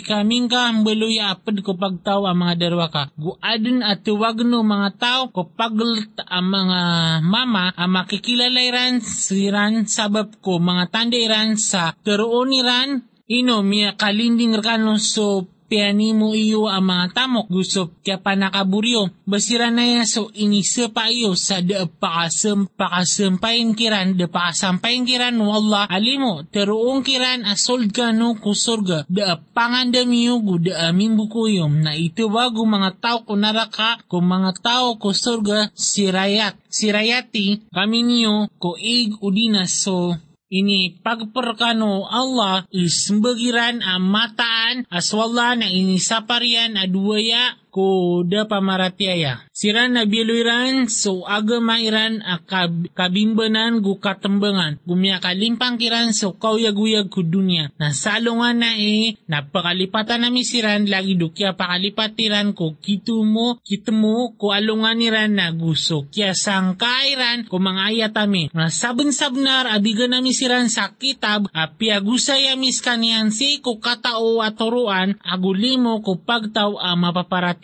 ka 0.48 0.60
ambeluya 0.68 1.32
apad 1.32 1.64
ko 1.64 1.74
pagtaw 1.74 2.28
ang 2.28 2.38
mga 2.44 2.54
darwa 2.60 2.86
ka. 2.92 3.08
Guadin 3.16 3.80
at 3.80 4.04
tuwag 4.04 4.44
no 4.44 4.60
mga 4.60 4.90
tao 5.00 5.22
ko 5.32 5.48
paglt 5.48 6.12
ang 6.28 6.46
mga 6.48 6.80
mama 7.24 7.72
ang 7.72 7.90
makikilalairan 7.96 9.00
siran 9.00 9.88
sabab 9.88 10.36
ko 10.44 10.60
mga 10.60 10.92
tandairan 10.92 11.56
sa 11.56 11.96
teroon 12.04 12.52
niran 12.52 13.08
ino 13.28 13.60
miya 13.60 13.92
kalinding 13.96 14.56
rekano 14.56 14.96
so 14.96 15.48
piani 15.68 16.16
mo 16.16 16.32
iyo 16.32 16.64
ang 16.66 16.88
mga 16.88 17.06
tamok 17.12 17.46
gusto 17.52 17.92
kaya 18.00 18.16
pa 18.16 18.32
nakaburyo. 18.34 19.12
Basira 19.28 19.68
na 19.68 19.84
yan 19.84 20.08
so 20.08 20.32
inisa 20.32 20.88
pa 20.88 21.12
iyo 21.12 21.36
sa 21.36 21.60
da 21.60 21.84
pakasam 21.84 22.66
pakasampayin 22.72 23.76
kiran 23.76 24.16
da 24.16 24.26
pakasampayin 24.26 25.04
kiran 25.04 25.36
wala 25.36 25.84
alimo 25.86 26.48
teruong 26.48 27.04
kiran 27.04 27.44
asold 27.44 27.92
ka 27.92 28.10
no 28.16 28.34
kusurga 28.40 29.04
da 29.12 29.36
pangandam 29.36 30.08
iyo 30.08 30.40
gu 30.40 30.56
da 30.64 30.88
bukuyom. 30.90 31.84
Na 31.84 31.92
ito 31.92 32.32
bago 32.32 32.64
mga 32.64 32.90
tao 32.96 33.18
kunaraka 33.28 34.00
kung 34.08 34.24
mga 34.24 34.56
tao 34.64 34.96
kusurga 34.96 35.68
sirayat. 35.76 36.56
Sirayati 36.72 37.68
kami 37.68 38.00
niyo 38.04 38.48
ko 38.56 38.76
ig 38.80 39.20
udina 39.20 39.68
so 39.68 40.16
ini 40.48 40.96
pagperkano 41.04 42.08
Allah 42.08 42.64
ismbagiran 42.72 43.84
ang 43.84 44.04
mataan 44.08 44.88
aswala 44.88 45.60
na 45.60 45.68
inisaparian 45.68 46.76
aduaya 46.80 47.60
ko 47.78 48.26
da 48.26 48.42
pamaratiaya. 48.50 49.46
Sira 49.54 49.86
na 49.86 50.02
biluiran 50.02 50.90
so 50.90 51.22
aga 51.22 51.62
mairan 51.62 52.18
a 52.26 52.42
kab 52.42 52.74
kabimbanan 52.90 53.78
gu 53.78 54.02
katembangan. 54.02 54.82
Gumya 54.82 55.22
kalimpang 55.22 55.78
kiran 55.78 56.10
so 56.10 56.34
kauyag-uyag 56.34 57.06
ku 57.06 57.22
dunia. 57.22 57.70
Nasalungan 57.78 58.58
na 58.58 58.74
eh, 58.74 59.14
napakalipatan 59.30 60.26
na 60.26 60.34
misiran 60.34 60.90
lagi 60.90 61.14
dukya 61.14 61.54
pakalipatiran 61.54 62.50
ko 62.50 62.74
kitu 62.82 63.22
mo, 63.22 63.62
kitu 63.62 63.94
mo 63.94 64.34
ko 64.34 64.50
alungan 64.50 64.98
niran 64.98 65.38
na 65.38 65.54
gusto. 65.54 66.10
Kya 66.10 66.34
sangkairan 66.34 67.46
ko 67.46 67.62
mga 67.62 67.94
ayatami. 67.94 68.50
Nasabon-sabnar 68.50 69.70
abigan 69.70 70.10
na 70.10 70.18
misiran 70.18 70.66
sa 70.66 70.90
kitab 70.98 71.46
api 71.54 71.94
agusay 71.94 72.50
amis 72.50 72.82
kanyan 72.82 73.30
si 73.30 73.62
ko 73.62 73.78
katao 73.78 74.42
atoruan 74.42 75.14
agulimo 75.22 76.02
ko 76.02 76.18
pagtaw 76.18 76.74
a 76.80 76.96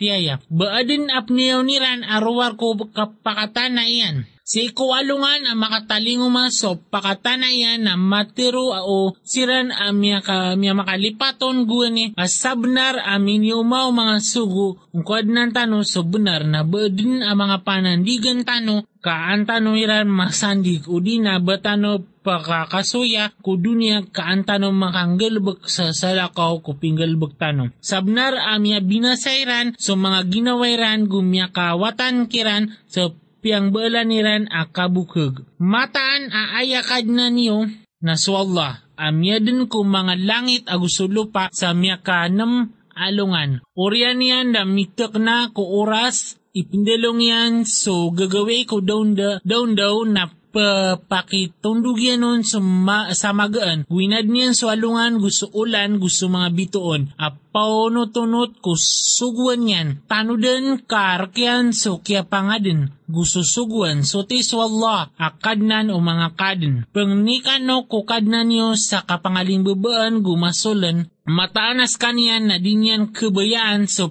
mapaparatiaya. 0.05 0.35
Baadin 0.49 1.09
apniyaw 1.09 1.61
niran 1.65 2.05
arwar 2.05 2.53
ko 2.57 2.77
kapakatan 2.93 3.81
na 3.81 3.85
iyan. 3.89 4.25
Si 4.45 4.69
ikualungan 4.69 5.49
ang 5.49 5.57
makatalingo 5.57 6.29
maso 6.29 6.77
pakatana 6.77 7.49
yan 7.49 7.89
na 7.89 7.97
matiro 7.97 8.77
o 8.77 9.17
siran 9.25 9.73
amya 9.73 10.21
ka 10.21 10.53
miya 10.53 10.77
makalipaton 10.77 11.65
guwani 11.65 12.13
asabnar 12.13 13.01
amin 13.09 13.41
yumaw 13.41 13.89
mga 13.89 14.21
sugu 14.21 14.77
ungkod 14.93 15.25
ng 15.25 15.49
tano 15.49 15.81
so 15.81 16.05
benar 16.05 16.45
na 16.45 16.61
badin 16.61 17.25
ang 17.25 17.41
mga 17.41 17.65
panandigan 17.65 18.45
tano 18.45 18.85
kaan 19.01 19.49
tano 19.49 19.73
iran 19.73 20.13
masandig 20.13 20.85
o 20.93 21.01
di 21.01 21.17
na 21.17 21.41
batano 21.41 22.05
pakakasuya 22.21 23.33
ko 23.41 23.57
dunia 23.57 24.05
kaantano 24.13 24.69
makanggalbag 24.69 25.65
sa 25.69 25.89
salakaw 25.89 26.57
ko 26.65 26.73
pinggalbag 26.73 27.37
tano. 27.37 27.69
Sabnar 27.81 28.33
amya 28.37 28.81
binasairan 28.81 29.73
so 29.77 29.93
mga 29.93 30.25
ginawairan 30.29 31.05
gumya 31.05 31.53
kawatan 31.53 32.25
kiran 32.29 32.77
so 32.89 33.13
piang 33.45 33.69
niran 34.09 34.49
akabukag. 34.49 35.45
Mataan 35.61 36.33
aayakad 36.33 37.05
na 37.05 37.29
niyo 37.29 37.69
na 38.01 38.17
swalla. 38.17 38.81
Amyadin 38.97 39.69
ko 39.69 39.85
mga 39.85 40.17
langit 40.25 40.65
agusulupa 40.65 41.53
sa 41.53 41.77
miyakanam 41.77 42.73
alungan. 42.97 43.61
Urian 43.77 44.17
yan 44.17 44.57
na 44.57 44.65
mitak 44.65 45.21
na 45.21 45.53
ko 45.53 45.85
oras 45.85 46.41
ipindalong 46.55 47.21
yan 47.21 47.53
so 47.67 48.09
gagawin 48.15 48.65
ko 48.65 48.81
down, 48.81 49.13
da, 49.13 49.37
down 49.45 49.75
daw 49.77 50.01
na 50.07 50.31
papakitundog 50.55 51.99
yan 51.99 52.23
nun 52.23 52.41
sa, 52.47 52.63
ma, 52.63 53.11
sa 53.11 53.35
magaan. 53.35 53.83
Winad 53.91 54.31
niyan 54.31 54.55
sa 54.55 54.71
alungan, 54.71 55.19
gusto 55.19 55.51
ulan, 55.51 55.99
gusto 55.99 56.31
mga 56.31 56.49
bituon. 56.55 57.11
Apaw 57.19 57.91
no 57.91 58.07
tunot 58.07 58.63
ko 58.63 58.79
suguan 58.79 59.67
yan. 59.67 59.87
Tano 60.07 60.39
din 60.39 60.79
karkyan 60.87 61.75
so 61.75 61.99
kya 61.99 62.23
pangadin. 62.23 62.95
Gusto 63.05 63.43
suguan 63.43 64.07
so 64.07 64.23
tis 64.23 64.55
wallah 64.55 65.11
akadnan 65.19 65.91
o 65.91 65.99
mga 65.99 66.39
kadin. 66.39 66.87
Pangnikan 66.95 67.67
no 67.67 67.83
ko 67.91 68.07
kadnan 68.07 68.47
niyo 68.47 68.79
sa 68.79 69.03
kapangaling 69.03 69.67
babaan 69.67 70.23
gumasulan 70.23 71.11
mataanas 71.25 71.97
kanyan 71.97 72.53
na 72.53 72.61
dinyan 72.61 73.09
kebayaan 73.09 73.89
sa 73.89 74.07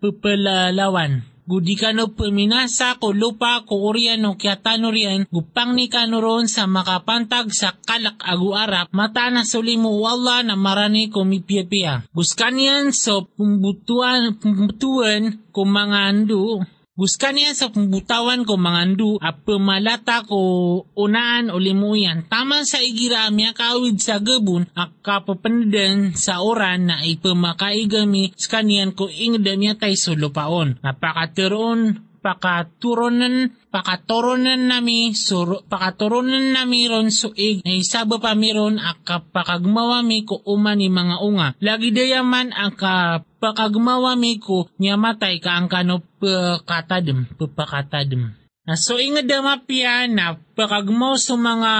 pupalalawan. 0.00 1.26
Gudi 1.46 1.78
ka 1.78 1.94
no 1.94 2.10
paminasa 2.10 2.98
ko 2.98 3.14
lupa 3.14 3.62
ko 3.62 3.94
urian 3.94 4.18
no 4.18 4.34
kiatano 4.34 4.90
riyan 4.90 5.30
gupang 5.30 5.78
ni 5.78 5.86
kanuron 5.86 6.50
sa 6.50 6.66
makapantag 6.66 7.54
sa 7.54 7.70
kalak 7.86 8.18
agu 8.18 8.50
arap 8.50 8.90
mata 8.90 9.30
na 9.30 9.46
suli 9.46 9.78
mo 9.78 9.94
wala 10.02 10.42
na 10.42 10.58
marani 10.58 11.06
ko 11.06 11.22
mipiapia. 11.22 12.02
Guskan 12.10 12.58
yan 12.58 12.90
so 12.90 13.30
pumbutuan, 13.38 14.34
pumbutuan 14.42 15.38
ko 15.54 15.62
mga 15.62 15.98
andu 16.10 16.66
Niya 16.96 17.52
sa 17.52 17.68
pembutawan 17.68 18.48
ko 18.48 18.56
mangandu 18.56 19.20
a 19.20 19.36
pemalata 19.36 20.24
ko 20.24 20.40
unaan 20.96 21.52
o 21.52 21.60
limuyan. 21.60 22.24
Tama 22.24 22.64
sa 22.64 22.80
igira 22.80 23.28
miya 23.28 23.52
kawid 23.52 24.00
sa 24.00 24.16
gabun 24.16 24.64
a 24.72 24.88
kapapandan 25.04 26.16
sa 26.16 26.40
oran 26.40 26.88
na 26.88 27.04
ipamakaigami 27.04 28.32
sa 28.32 28.58
kaniyan 28.58 28.96
ko 28.96 29.12
ingda 29.12 29.60
miya 29.60 29.76
tay 29.76 29.92
sulupaon. 29.92 30.80
Napakatiroon 30.80 32.00
pakaturonan 32.26 33.54
pakatoronan 33.70 34.66
nami 34.66 35.14
sur 35.14 35.62
pakatoronan 35.70 36.58
nami 36.58 36.90
ron 36.90 37.14
suig 37.14 37.62
na 37.62 37.70
isaba 37.70 38.18
pa 38.18 38.34
miron 38.34 38.82
akapakagmawa 38.82 40.02
mi 40.02 40.26
ko 40.26 40.42
umani 40.42 40.90
mga 40.90 41.22
unga 41.22 41.48
lagi 41.62 41.94
dayaman 41.94 42.50
ang 42.50 42.74
kapakagmawa 43.46 44.18
mi 44.18 44.42
ko 44.42 44.66
niya 44.82 44.98
matay 44.98 45.38
ka 45.38 45.54
ang 45.54 45.70
kano 45.70 46.02
pakatadem 46.18 47.30
papakatadem 47.38 48.34
na 48.66 48.74
so 48.74 48.98
ingad 48.98 49.30
mapya 49.30 50.10
na 50.10 50.34
pakagmaw 50.58 51.14
sa 51.14 51.38
mga 51.38 51.72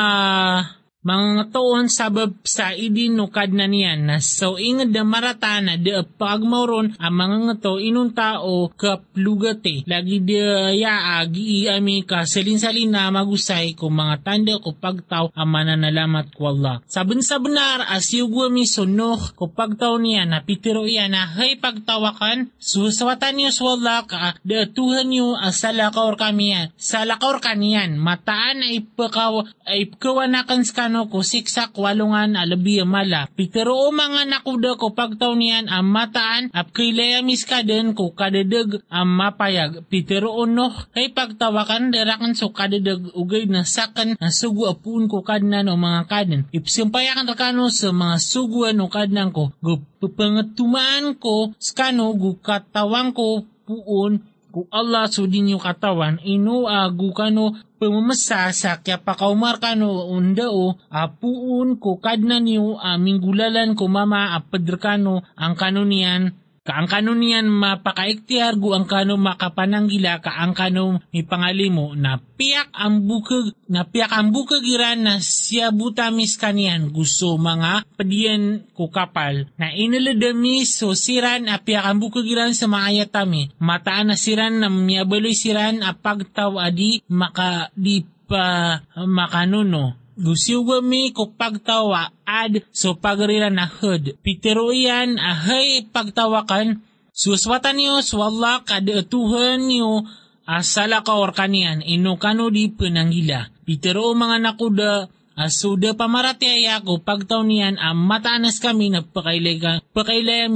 mga 1.06 1.54
toon 1.54 1.86
sabab 1.86 2.34
sa 2.42 2.74
idin 2.74 3.14
no 3.14 3.30
kadna 3.30 3.70
niyan 3.70 4.10
na 4.10 4.16
so 4.18 4.58
ingad 4.58 4.90
da 4.90 5.06
marata 5.06 5.62
na 5.62 5.78
de 5.78 6.02
pagmauron 6.02 6.98
ang 6.98 7.14
mga 7.14 7.36
ngato 7.46 7.78
inun 7.78 8.10
tao 8.10 8.74
kaplugate 8.74 9.86
lagi 9.86 10.18
de 10.18 10.74
ya 10.74 11.22
agi 11.22 11.70
ami 11.70 12.02
ka 12.02 12.26
salin-salin 12.26 12.90
na 12.90 13.14
magusay 13.14 13.78
ko 13.78 13.86
mga 13.86 14.26
tanda 14.26 14.58
ko 14.58 14.74
pagtaw 14.74 15.30
ang 15.30 15.46
mananalamat 15.46 16.34
ko 16.34 16.50
Allah. 16.50 16.82
Sabun 16.90 17.22
sa 17.22 17.38
benar 17.38 17.86
asyugwa 17.86 18.50
mi 18.50 18.66
sunoh 18.66 19.30
ko 19.38 19.46
pagtaw 19.46 19.94
niya 20.02 20.26
na 20.26 20.42
pitiro 20.42 20.90
iya 20.90 21.06
na 21.06 21.38
hay 21.38 21.54
pagtawakan 21.54 22.50
susawatan 22.58 23.38
niyo 23.38 23.54
sa 23.54 23.78
Allah 23.78 24.02
ka 24.10 24.34
de 24.42 24.66
tuhan 24.66 25.06
niyo 25.06 25.38
asalakaw 25.38 26.18
kami 26.18 26.50
yan 26.50 26.66
salakaw 26.74 27.38
kaniyan 27.38 27.94
mataan 27.94 28.66
ay 28.66 28.82
ipakaw 28.82 29.46
ay 29.70 29.86
ipkawanakan 29.86 30.66
skano 30.66 30.95
ano 30.96 31.12
ko 31.12 31.20
siksak 31.20 31.76
walungan 31.76 32.40
alabi 32.40 32.80
mala. 32.80 33.28
Pitero 33.36 33.76
o 33.76 33.92
mga 33.92 34.32
nakuda 34.32 34.80
ko 34.80 34.96
pagtaw 34.96 35.36
niyan 35.36 35.68
ang 35.68 35.84
mataan 35.84 36.48
ap 36.56 36.72
kailaya 36.72 37.20
miskaden 37.20 37.92
ko 37.92 38.16
kadedeg 38.16 38.80
ang 38.88 39.12
mapayag. 39.12 39.84
Pitero 39.92 40.32
ono 40.32 40.72
kay 40.96 41.12
pagtawakan 41.12 41.92
derakan 41.92 42.32
so 42.32 42.48
kadedeg 42.48 43.12
ugay 43.12 43.44
na 43.44 43.68
sakan 43.68 44.16
na 44.16 44.32
sugu 44.32 44.64
apun 44.72 45.04
ko 45.04 45.20
kadnan 45.20 45.68
o 45.68 45.76
mga 45.76 46.08
kaden. 46.08 46.48
Ipsimpayakan 46.56 47.28
rakano 47.28 47.68
sa 47.68 47.92
mga 47.92 48.16
suguan 48.16 48.80
o 48.80 48.88
kadnan 48.88 49.36
ko. 49.36 49.52
Gupangetumaan 50.00 51.20
ko 51.20 51.52
skano 51.60 52.16
gukatawang 52.16 53.12
ko 53.12 53.44
puon 53.68 54.24
ku 54.56 54.64
Allah 54.72 55.04
so 55.12 55.28
dinyo 55.28 55.60
katawan. 55.60 56.16
Ino 56.24 56.64
agu 56.64 57.12
kano 57.12 57.52
pememesa 57.76 58.48
sa 58.56 58.80
kya 58.80 59.04
pakaumar 59.04 59.60
kano 59.60 60.08
undao 60.08 60.80
apuun 60.88 61.76
ko 61.76 62.00
kadna 62.00 62.40
niyo 62.40 62.80
aming 62.80 63.20
gulalan 63.20 63.76
ko 63.76 63.84
mama 63.84 64.32
apadrkano 64.32 65.20
ang 65.36 65.60
kanunian 65.60 66.32
Kaang 66.66 66.90
kanunian 66.90 67.46
mapakaiktiar 67.46 68.58
gu 68.58 68.74
ang 68.74 68.90
kano 68.90 69.14
makapananggila 69.14 70.18
kaang 70.18 70.50
kano 70.50 70.98
mi 71.14 71.22
pangalimo 71.22 71.94
na 71.94 72.18
piyak 72.18 72.74
ang 72.74 73.06
bukag 73.06 73.54
na 73.70 73.86
piyak 73.86 74.10
ang 74.10 74.34
bukagiran 74.34 74.98
na 74.98 75.22
siya 75.22 75.70
butamis 75.70 76.34
kanian 76.34 76.90
gusto 76.90 77.38
mga 77.38 77.86
padiyan 77.94 78.66
ko 78.74 78.90
kapal 78.90 79.46
na 79.54 79.70
inaladami 79.70 80.66
so 80.66 80.90
siran 80.98 81.46
a 81.46 81.62
piyak 81.62 81.86
ang 81.86 82.02
bukagiran 82.02 82.50
sa 82.50 82.66
maayatami. 82.66 83.54
Mataan 83.62 84.10
na 84.10 84.18
siran 84.18 84.58
na 84.58 84.66
miyabaloy 84.66 85.38
siran 85.38 85.86
a 85.86 85.94
pagtaw 85.94 86.58
adi 86.58 86.98
maka 87.06 87.70
di 87.78 88.02
pa 88.26 88.82
makanuno 89.06 90.05
Gusiwa 90.16 90.80
mi 90.80 91.12
ko 91.12 91.28
pagtawa 91.36 92.08
ad 92.24 92.64
so 92.72 92.96
pagrila 92.96 93.52
na 93.52 93.68
hud. 93.68 94.16
Pitero 94.24 94.72
iyan 94.72 95.20
ahay 95.20 95.84
pagtawakan. 95.92 96.80
Suswatan 97.12 97.76
niyo 97.76 98.00
swalla 98.00 98.64
kadatuhan 98.64 99.68
niyo 99.68 100.08
asala 100.48 101.04
ka 101.04 101.16
or 101.16 101.36
kanian 101.36 101.84
ino 101.84 102.16
kano 102.16 102.48
di 102.48 102.72
penanggila. 102.72 103.52
Pitero 103.68 104.12
mga 104.16 104.36
nakuda 104.40 105.12
Asuda 105.36 105.92
pamaratyaya 105.92 106.80
ko 106.80 106.96
pagtaw 107.04 107.44
niyan 107.44 107.76
ang 107.76 108.08
mataanas 108.08 108.56
kami 108.56 108.88
na 108.88 109.04
pakailay, 109.04 109.60
pakailay 109.92 110.48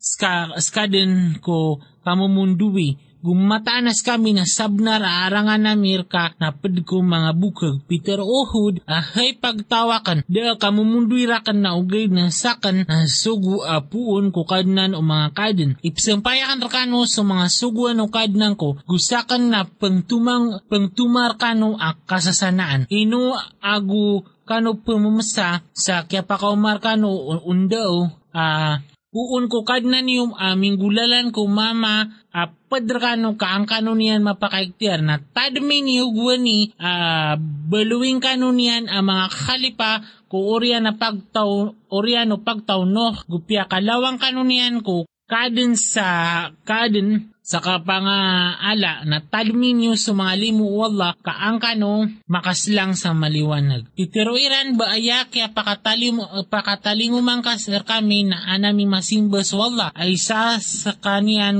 ska, 0.00 0.56
skaden 0.56 1.36
ko 1.44 1.84
kamumunduwi 2.00 3.11
Gumatanas 3.22 4.02
kami 4.02 4.34
na 4.34 4.42
sabnar 4.42 4.98
aarangan 4.98 5.62
na 5.62 5.78
mirka 5.78 6.34
na 6.42 6.50
pedko 6.50 7.06
mga 7.06 7.30
bukag 7.38 7.78
Peter 7.86 8.18
Ohud 8.18 8.82
ahay 8.82 9.38
pagtawakan 9.38 10.26
da 10.26 10.58
kamumunduy 10.58 11.30
rakan 11.30 11.62
na 11.62 11.78
ugay 11.78 12.10
na 12.10 12.34
sakan 12.34 12.82
na 12.82 13.06
sugu 13.06 13.62
apuon 13.62 14.34
ko 14.34 14.42
kadnan 14.42 14.98
o 14.98 15.06
mga 15.06 15.38
kadin. 15.38 15.78
Ipsampayakan 15.86 16.66
rakano 16.66 17.06
sa 17.06 17.22
mga 17.22 17.46
suguan 17.46 18.02
o 18.02 18.10
kadnan 18.10 18.58
ko 18.58 18.82
gusakan 18.90 19.54
na 19.54 19.70
pengtumang 19.70 20.58
pengtumar 20.66 21.38
kano 21.38 21.78
a 21.78 21.94
kasasanaan. 21.94 22.90
Ino 22.90 23.38
agu 23.62 24.26
kano 24.42 24.82
pumamasa 24.82 25.62
sa 25.70 26.10
kya 26.10 26.26
pa 26.26 26.42
kaumar 26.42 26.82
kano 26.82 27.38
undao 27.46 28.10
uh, 28.34 28.76
Uun 29.12 29.52
ko 29.52 29.60
kadnan 29.60 30.08
yung 30.08 30.32
aming 30.40 30.80
gulalan 30.80 31.36
ko 31.36 31.44
mama 31.44 32.08
a 32.32 32.48
uh, 32.48 32.48
padrano 32.72 33.36
ka 33.36 33.44
ang 33.44 33.68
kanunian 33.68 34.24
mapakaiktiar 34.24 35.04
na 35.04 35.20
tadmin 35.20 35.84
yugwani 35.84 36.72
a 36.80 36.88
uh, 36.88 37.34
baluing 37.68 38.24
kanunian 38.24 38.88
ang 38.88 39.04
mga 39.04 39.26
khalipa 39.28 40.00
ko 40.32 40.56
orya 40.56 40.80
na 40.80 40.96
pagtaw 40.96 41.76
orya 41.92 42.24
no 42.24 42.40
pagtaw 42.40 42.88
no 42.88 43.12
gupya 43.28 43.68
kalawang 43.68 44.16
kanunian 44.16 44.80
ko 44.80 45.04
kadin 45.28 45.76
sa 45.76 46.48
kadin 46.64 47.36
sa 47.42 47.58
kapangaala 47.58 49.02
na 49.02 49.18
talminyo 49.18 49.98
sa 49.98 50.14
mga 50.14 50.34
limu 50.38 50.78
wala 50.78 51.18
kaangkano 51.26 52.06
makaslang 52.30 52.94
sa 52.94 53.10
maliwanag. 53.12 53.90
Itiruiran 53.98 54.78
ba 54.78 54.94
aya 54.94 55.26
kaya 55.26 55.50
pakatalim, 55.50 56.22
pakatalinguman 56.46 57.42
kasar 57.42 57.82
kami 57.82 58.30
na 58.30 58.46
anami 58.46 58.86
masimbas 58.86 59.50
wala 59.50 59.90
ay 59.98 60.14
sa 60.14 60.62
sa 60.62 60.94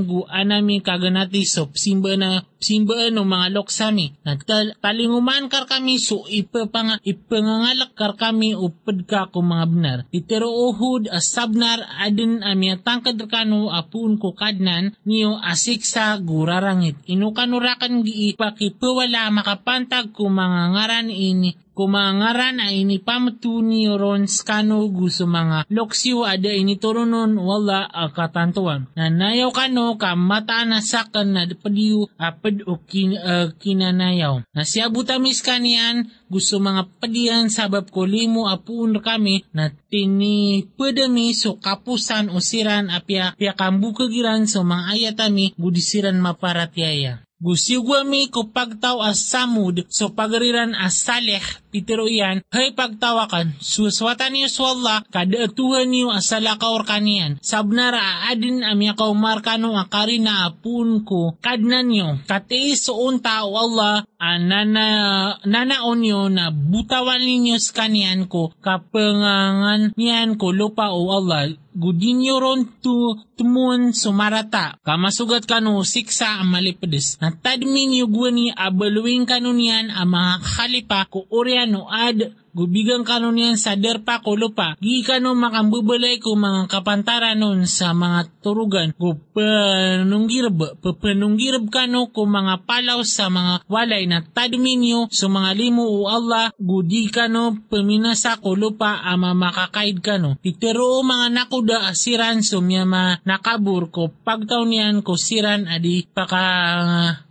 gu 0.07 0.23
anami 0.31 0.79
kaganati 0.79 1.43
so 1.43 1.67
simba 1.75 2.15
na 2.15 2.47
simba 2.63 3.11
no 3.11 3.27
mga 3.27 3.51
loksami. 3.51 4.23
Nagtal 4.23 4.79
talinguman 4.79 5.51
kar 5.51 5.67
kami 5.67 5.99
so 5.99 6.23
ipapang 6.31 7.03
ipangangalak 7.03 7.99
kar 7.99 8.15
kami 8.15 8.55
upad 8.55 9.03
ka 9.11 9.27
ko 9.35 9.43
mga 9.43 9.67
benar. 9.67 9.99
Itero 10.15 10.47
uhud 10.47 11.11
asabnar 11.11 11.83
adin 11.99 12.47
amya 12.47 12.79
tangkad 12.79 13.19
kano 13.27 13.75
apun 13.75 14.15
ko 14.23 14.31
kadnan 14.39 14.95
niyo 15.03 15.43
asik 15.43 15.72
sa 15.81 16.13
gurarangit. 16.21 17.01
Inukanurakan 17.09 18.05
gi 18.05 18.37
ipakipawala 18.37 19.33
makapantag 19.33 20.13
ko 20.13 20.29
mga 20.29 20.77
ngaran 20.77 21.09
ini 21.09 21.62
kumangaran 21.73 22.61
ay 22.61 22.85
ini 22.85 23.01
pamtuni 23.01 23.89
ron 23.89 24.29
skano 24.29 24.85
gusto 24.93 25.25
mga 25.25 25.69
loksiw 25.73 26.29
ada 26.29 26.53
ini 26.53 26.77
turunon 26.77 27.37
wala 27.41 27.89
katantuan. 28.13 28.89
Na 28.93 29.09
nayaw 29.09 29.51
kano 29.51 29.97
ka 29.97 30.13
mata 30.17 30.65
na 30.69 30.81
padiyo 31.57 32.09
apad 32.21 32.65
o 32.69 32.77
kin, 32.85 33.17
uh, 33.17 33.53
kinanayaw. 33.57 34.45
Na 34.53 34.63
siya 34.69 34.93
butamis 34.93 35.41
kanian 35.41 36.09
gusto 36.29 36.61
mga 36.61 36.89
padiyan 37.01 37.49
sabab 37.49 37.89
ko 37.89 38.05
limo 38.05 38.49
apun 38.49 38.97
kami 39.01 39.45
na 39.53 39.73
tini 39.89 40.65
pedami 40.77 41.33
so 41.37 41.57
kapusan 41.61 42.33
o 42.33 42.41
siran 42.41 42.89
apya 42.89 43.37
pya 43.37 43.53
kambukagiran 43.57 44.45
so 44.49 44.65
mga 44.65 44.97
ayatami 44.97 45.57
budisiran 45.57 46.21
maparatyaya. 46.21 47.25
Gusigwami 47.43 48.31
ko 48.31 48.55
pagtaw 48.55 49.03
as 49.03 49.27
samud 49.27 49.83
so 49.91 50.15
pagriran 50.15 50.79
as 50.79 51.03
saleh 51.03 51.43
pitero 51.75 52.07
iyan 52.07 52.47
hay 52.55 52.71
pagtawakan 52.71 53.59
suswatan 53.59 54.39
niyo 54.39 54.47
swalla 54.47 55.03
kadatuhan 55.11 55.91
niyo 55.91 56.15
as 56.15 56.31
salakaor 56.31 56.87
kanian 56.87 57.43
sabnara 57.43 58.31
adin 58.31 58.63
amya 58.63 58.95
kaw 58.95 59.11
markano 59.11 59.75
akari 59.75 60.23
na 60.23 60.47
apun 60.47 61.03
ko 61.03 61.35
kadnan 61.43 61.91
niyo. 61.91 62.23
Katiis 62.31 62.87
so 62.87 62.95
unta 62.95 63.43
o 63.43 63.59
Allah 63.59 64.07
anana 64.23 64.87
nanaon 65.43 65.99
niyo 65.99 66.31
na 66.31 66.55
butawan 66.55 67.27
ninyo 67.27 67.59
kanian 67.75 68.31
ko 68.31 68.55
kapengangan 68.63 69.91
niyan 69.99 70.39
ko 70.39 70.55
lupa 70.55 70.95
o 70.95 71.11
Allah 71.11 71.51
gudinyo 71.73 72.37
ron 72.41 72.69
tu 72.85 73.17
tumun 73.37 73.97
sumarata. 73.97 74.77
Kamasugat 74.85 75.49
kanu 75.49 75.81
siksa 75.83 76.41
ang 76.41 76.53
malipedes 76.53 77.17
na 77.21 77.33
tadmin 77.33 77.97
yugwani 77.97 78.53
abaluing 78.53 79.25
kanunian 79.25 79.89
ang 79.89 80.13
mga 80.13 80.35
khalipa 80.45 81.09
ko 81.09 81.25
oriano 81.33 81.89
ad 81.89 82.42
gubigang 82.53 83.05
kanon 83.05 83.41
yan 83.41 83.57
sa 83.57 83.75
derpa 83.77 84.21
ko 84.21 84.37
lupa. 84.37 84.77
Gi 84.79 85.01
kano 85.05 85.33
makambubalay 85.33 86.21
ko 86.21 86.37
mga 86.37 86.69
kapantara 86.69 87.33
nun 87.33 87.65
sa 87.65 87.97
mga 87.97 88.29
turugan 88.45 88.93
ko 88.97 89.17
panunggirab, 89.33 90.79
papanunggirab 90.85 91.67
kano 91.73 92.13
ko 92.13 92.29
mga 92.29 92.69
palaw 92.69 93.01
sa 93.05 93.33
mga 93.33 93.65
walay 93.67 94.05
na 94.05 94.21
tadminyo 94.21 95.09
sa 95.09 95.33
mga 95.33 95.51
limo 95.57 95.89
o 95.89 96.09
Allah 96.09 96.53
gudi 96.61 97.09
kano 97.09 97.57
paminasa 97.73 98.39
ko 98.39 98.53
lupa 98.53 99.01
ama 99.01 99.33
makakaid 99.33 100.05
kano. 100.05 100.37
Pitero 100.41 101.01
mga 101.01 101.33
nakuda 101.33 101.89
asiran 101.89 102.45
sumyama 102.45 103.19
nakabur 103.25 103.89
ko 103.89 104.13
pagtaw 104.13 104.63
niyan 104.69 105.01
ko 105.01 105.17
siran 105.17 105.65
adi 105.65 106.05
paka 106.05 106.45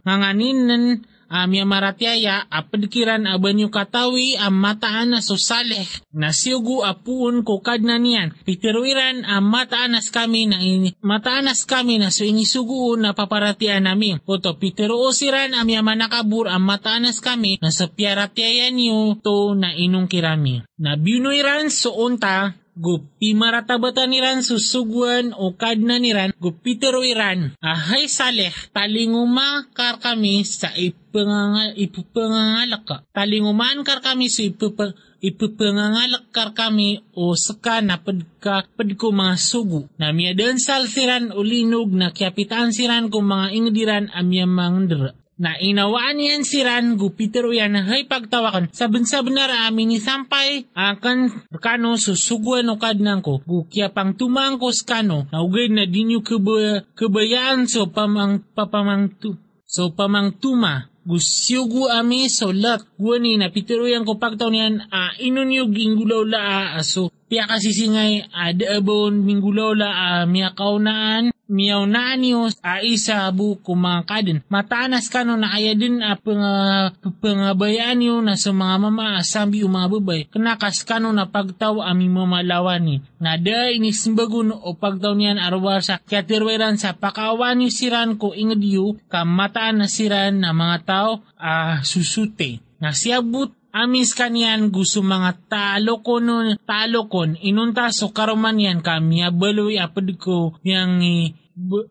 nganganinan 0.02 1.11
amya 1.32 1.64
maratyaya 1.64 2.44
apadikiran 2.52 3.24
abanyo 3.24 3.72
katawi 3.72 4.36
am 4.36 4.52
mataan 4.60 5.16
na 5.16 5.24
sosaleh 5.24 5.88
na 6.12 6.36
siugu 6.36 6.84
apuun 6.84 7.48
ko 7.48 7.64
kadna 7.64 7.96
niyan. 7.96 8.36
Pitiruiran 8.44 9.24
am 9.24 9.48
mataanas 9.48 10.12
kami 10.12 10.52
na 10.52 10.60
ini 10.60 10.92
mataanas 11.00 11.64
kami 11.64 12.04
na 12.04 12.12
so 12.12 12.28
inisugu 12.28 13.00
na 13.00 13.16
paparatian 13.16 13.88
namin 13.88 14.20
oto 14.28 14.60
pitiruosiran 14.60 15.56
amya 15.56 15.80
manakabur 15.80 16.52
am 16.52 16.68
mataanas 16.68 17.24
kami 17.24 17.56
na 17.64 17.72
sa 17.72 17.88
piaratyayan 17.88 18.76
niyo 18.76 19.16
to 19.24 19.56
na 19.56 19.72
inong 19.72 20.12
kirami 20.12 20.60
na 20.76 21.00
binuiran 21.00 21.72
so 21.72 21.96
unta 21.96 22.60
gupi 22.82 23.38
maratabatan 23.38 24.10
niran 24.10 24.42
susuguan 24.42 25.38
o 25.38 25.54
kadna 25.54 26.02
niran 26.02 26.34
gupitero 26.42 27.06
iran 27.06 27.54
ahay 27.62 28.10
saleh 28.10 28.50
talinguma 28.74 29.70
kar 29.78 30.02
kami 30.02 30.42
sa 30.42 30.74
ipangangal 30.74 31.76
ipupangangalak 31.76 32.84
ka. 32.88 32.98
Talinguman 33.12 33.84
kar 33.84 34.00
kami 34.00 34.32
sa 34.32 34.48
ipupang 34.48 34.96
ipupangangalak 35.20 36.32
kar 36.32 36.56
kami 36.58 37.04
o 37.14 37.36
saka 37.36 37.84
na 37.84 38.00
padka 38.00 38.66
padko 38.74 39.12
mga 39.12 39.36
sugu. 39.38 39.86
Na 40.00 40.16
miyadan 40.16 40.58
salsiran 40.58 41.36
o 41.36 41.44
na 41.44 42.16
kiapitaan 42.16 42.72
siran 42.72 43.12
ko 43.12 43.20
mga 43.22 43.48
ingdiran 43.54 44.06
amya 44.16 44.48
mangdra 44.48 45.21
na 45.40 45.56
inawaan 45.58 46.20
yan 46.20 46.44
si 46.44 46.60
Ran 46.62 47.00
gupitero 47.00 47.56
yan 47.56 47.78
hay 47.88 48.06
pagtawakan 48.06 48.70
saben-saben 48.74 49.38
na 49.38 49.70
amin 49.70 49.96
ni 49.96 50.00
sampay. 50.02 50.68
Akan 50.76 51.48
kano 51.62 51.96
susuguan 51.96 52.70
o 52.70 52.76
kadnang 52.76 53.24
ko. 53.24 53.40
Gukya 53.44 53.90
pang 53.94 54.14
tumang 54.14 54.60
ko 54.60 54.70
skano 54.70 55.26
na 55.32 55.42
ugay 55.42 55.72
na 55.72 55.88
dinyo 55.88 56.22
keba, 56.22 56.84
kebayaan 56.94 57.66
so 57.66 57.90
pamang 57.90 58.44
papamang 58.54 59.14
tu 59.18 59.40
so 59.64 59.96
pamang 59.96 60.36
tuma 60.36 60.92
gusyugu 61.02 61.90
ami 61.90 62.30
so 62.30 62.54
lat 62.54 62.86
guwani 63.02 63.42
na 63.42 63.50
pitiruyan 63.50 64.06
ko 64.06 64.22
pagtaw 64.22 64.54
niyan 64.54 64.86
uh, 64.86 65.12
inunyog 65.18 65.74
inggulaw 65.74 66.22
la 66.22 66.42
uh, 66.78 66.86
so 66.86 67.10
piya 67.26 67.50
kasi 67.50 67.74
singay 67.74 68.22
ada 68.30 68.78
abon 68.78 69.26
minggulaw 69.26 69.74
la 69.74 69.90
uh, 69.90 70.24
miya 70.30 70.54
kaunaan 70.54 71.34
miyaw 71.52 71.84
na 71.84 72.16
niyo 72.16 72.48
a 72.64 72.80
isa 72.80 73.28
bu 73.36 73.60
kumangkadin. 73.60 74.40
Mataanas 74.48 75.12
ka 75.12 75.28
no 75.28 75.36
na 75.36 75.52
kaya 75.52 75.76
din 75.76 76.00
a 76.00 76.16
pang, 76.16 76.40
uh, 76.40 76.96
pangabayaan 77.20 78.00
niyo 78.00 78.24
na 78.24 78.40
sa 78.40 78.56
mga 78.56 78.76
mama 78.80 79.20
asambi 79.20 79.60
umababay. 79.68 80.32
Kanakas 80.32 80.88
ka 80.88 81.04
no 81.04 81.12
na 81.12 81.28
pagtaw 81.28 81.84
ami 81.84 82.08
mamalawan 82.08 82.82
ni. 82.82 82.96
Nada 83.20 83.68
inismbagun 83.68 84.56
o 84.56 84.80
pagtaw 84.80 85.12
niyan 85.12 85.38
arwar 85.38 85.84
sa 85.84 86.00
katirweran 86.00 86.80
sa 86.80 86.96
pakawan 86.96 87.60
niyo 87.60 87.70
siran 87.76 88.16
ko 88.16 88.32
ingad 88.32 88.64
yu 88.64 88.96
kamataan 89.12 89.84
na 89.84 89.88
siran 89.92 90.40
na 90.40 90.56
mga 90.56 90.78
tao 90.88 91.12
uh, 91.36 91.84
susute. 91.84 92.71
Na 92.82 92.98
siyabut 92.98 93.54
amis 93.70 94.18
kanyan 94.18 94.74
gusto 94.74 95.06
mga 95.06 95.38
talo 95.48 96.02
ko 96.02 96.18
nun, 96.18 96.58
talo 96.66 97.08
kon, 97.08 97.38
inunta 97.38 97.94
so 97.94 98.10
karuman 98.10 98.58
yan 98.58 98.82
kami 98.82 99.22
abaloy 99.22 99.78
apad 99.78 100.18
ko 100.18 100.58
yang 100.66 101.00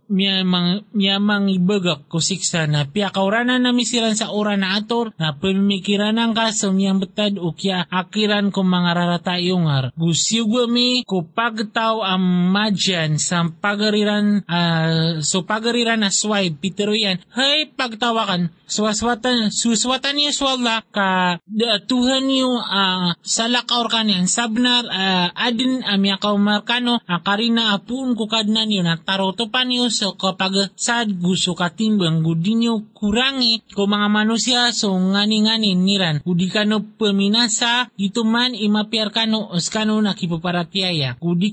miyamang, 0.09 0.89
miyamang 0.97 1.53
ibagak 1.53 2.09
ko 2.09 2.19
siksa 2.19 2.65
na 2.67 2.89
kauranan 2.89 3.63
na 3.63 3.73
misiran 3.75 4.17
sa 4.17 4.33
ora 4.33 4.57
na 4.57 4.79
ator 4.79 5.13
na 5.21 5.37
pamimikiran 5.37 6.17
ng 6.17 6.33
kaso 6.33 6.73
miyang 6.73 7.03
betad 7.03 7.37
o 7.37 7.53
kya 7.53 7.87
akiran 7.89 8.55
ko 8.55 8.65
mga 8.65 8.91
raratayungar. 8.97 9.85
Gusiyo 9.99 10.67
mi 10.71 11.05
ko 11.05 11.27
pagtaw 11.27 12.03
ang 12.05 12.53
madyan 12.55 13.21
sa 13.21 13.45
pagariran 13.49 14.47
uh, 14.47 15.21
so 15.21 15.45
pagariran 15.45 16.01
na 16.01 16.11
swipe 16.11 16.61
pitero 16.63 16.97
yan. 16.97 17.21
Hey 17.35 17.69
pagtawakan 17.69 18.53
swaswatan 18.71 19.51
suswatan 19.51 20.15
niya 20.15 20.31
swalla 20.31 20.87
ka 20.95 21.43
da, 21.43 21.83
tuhan 21.83 22.31
niyo 22.31 22.55
uh, 22.55 23.13
sa 23.19 23.51
lakaor 23.51 23.91
kanyan 23.91 24.31
sabnar 24.31 24.87
uh, 24.87 25.29
adin 25.35 25.83
amya 25.83 26.23
kaumarkano 26.23 27.03
akarina 27.11 27.75
apun 27.75 28.15
ko 28.15 28.31
kadnan 28.31 28.71
niyo 28.71 28.87
na 28.87 28.95
taroto 28.95 29.50
pa 29.51 29.67
niyo 29.67 29.91
so 29.91 30.15
kapag 30.15 30.71
sad 30.79 31.11
gusto 31.19 31.59
katimbang 31.59 32.23
gudi 32.23 32.55
niyo 32.55 32.87
kurangi 32.95 33.67
ko 33.75 33.91
mga 33.91 34.09
manusia 34.09 34.71
so 34.71 34.95
ngani-ngani 34.95 35.75
niran 35.75 36.23
gudi 36.23 36.47
kano 36.47 36.81
peminasa 36.97 37.91
dito 37.99 38.23
man 38.23 38.55
imapiar 38.55 39.11
kano 39.11 39.51
oskano 39.51 39.99
nakipaparatiaya 39.99 41.19
gudi 41.19 41.51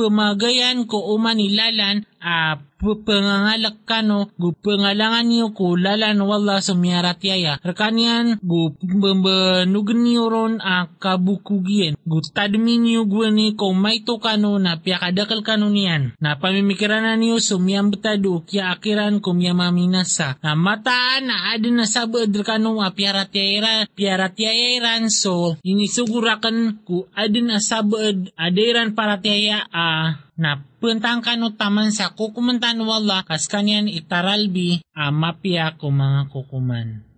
kano 0.00 0.08
pemagayan 0.08 0.88
ko 0.88 1.12
uman 1.12 1.36
ilalan 1.36 2.08
a 2.24 2.56
pangangalak 2.80 3.84
kano 3.84 4.32
gu 4.40 4.56
pangalangan 4.56 5.28
niyo 5.28 5.52
ko 5.52 5.76
lalan 5.76 6.16
wala 6.24 6.64
sumiarat 6.64 7.20
yaya. 7.20 7.60
Rekanian 7.60 8.40
gu 8.40 8.72
pembenugan 8.80 10.00
niyo 10.00 10.32
ron 10.32 10.56
a 10.64 10.88
kabukugien. 10.88 12.00
Gu 12.08 12.18
tadmi 12.32 12.80
niyo 12.80 13.04
gu 13.04 13.28
ni 13.28 13.52
ko 13.52 13.76
maito 13.76 14.16
kano 14.16 14.56
na 14.56 14.80
piakadakal 14.80 15.44
kano 15.44 15.68
niyan. 15.68 16.16
Na 16.24 16.40
pamimikiran 16.40 17.04
na 17.04 17.20
niyo 17.20 17.36
sumiyam 17.36 17.92
betado 17.92 18.40
kya 18.48 18.72
akiran 18.72 19.20
ko 19.20 19.36
miya 19.36 19.52
maminasa 19.52 20.40
na 20.40 20.56
mataan 20.56 21.28
na 21.28 21.52
adin 21.52 21.76
na 21.76 21.84
sabad 21.84 22.32
kano 22.40 22.80
a 22.80 22.88
piarat 22.96 23.32
yaya 23.36 25.04
so 25.12 25.56
inisugurakan 25.60 26.80
ku 26.88 27.04
adin 27.12 27.52
na 27.52 27.58
sabad 27.60 28.32
adiran 28.40 28.96
parat 28.96 29.20
yaya 29.26 29.68
a 29.68 29.89
uh, 29.90 30.08
na 30.38 30.62
puntang 30.78 31.20
kano 31.20 31.52
taman 31.58 31.90
sa 31.90 32.14
kukumantan 32.14 32.78
wala 32.86 33.26
kas 33.26 33.50
kanyan 33.50 33.90
itaralbi 33.90 34.80
a 34.94 35.10
mapia 35.10 35.74
ko 35.74 35.90
mga 35.90 36.30
kukuman. 36.30 37.09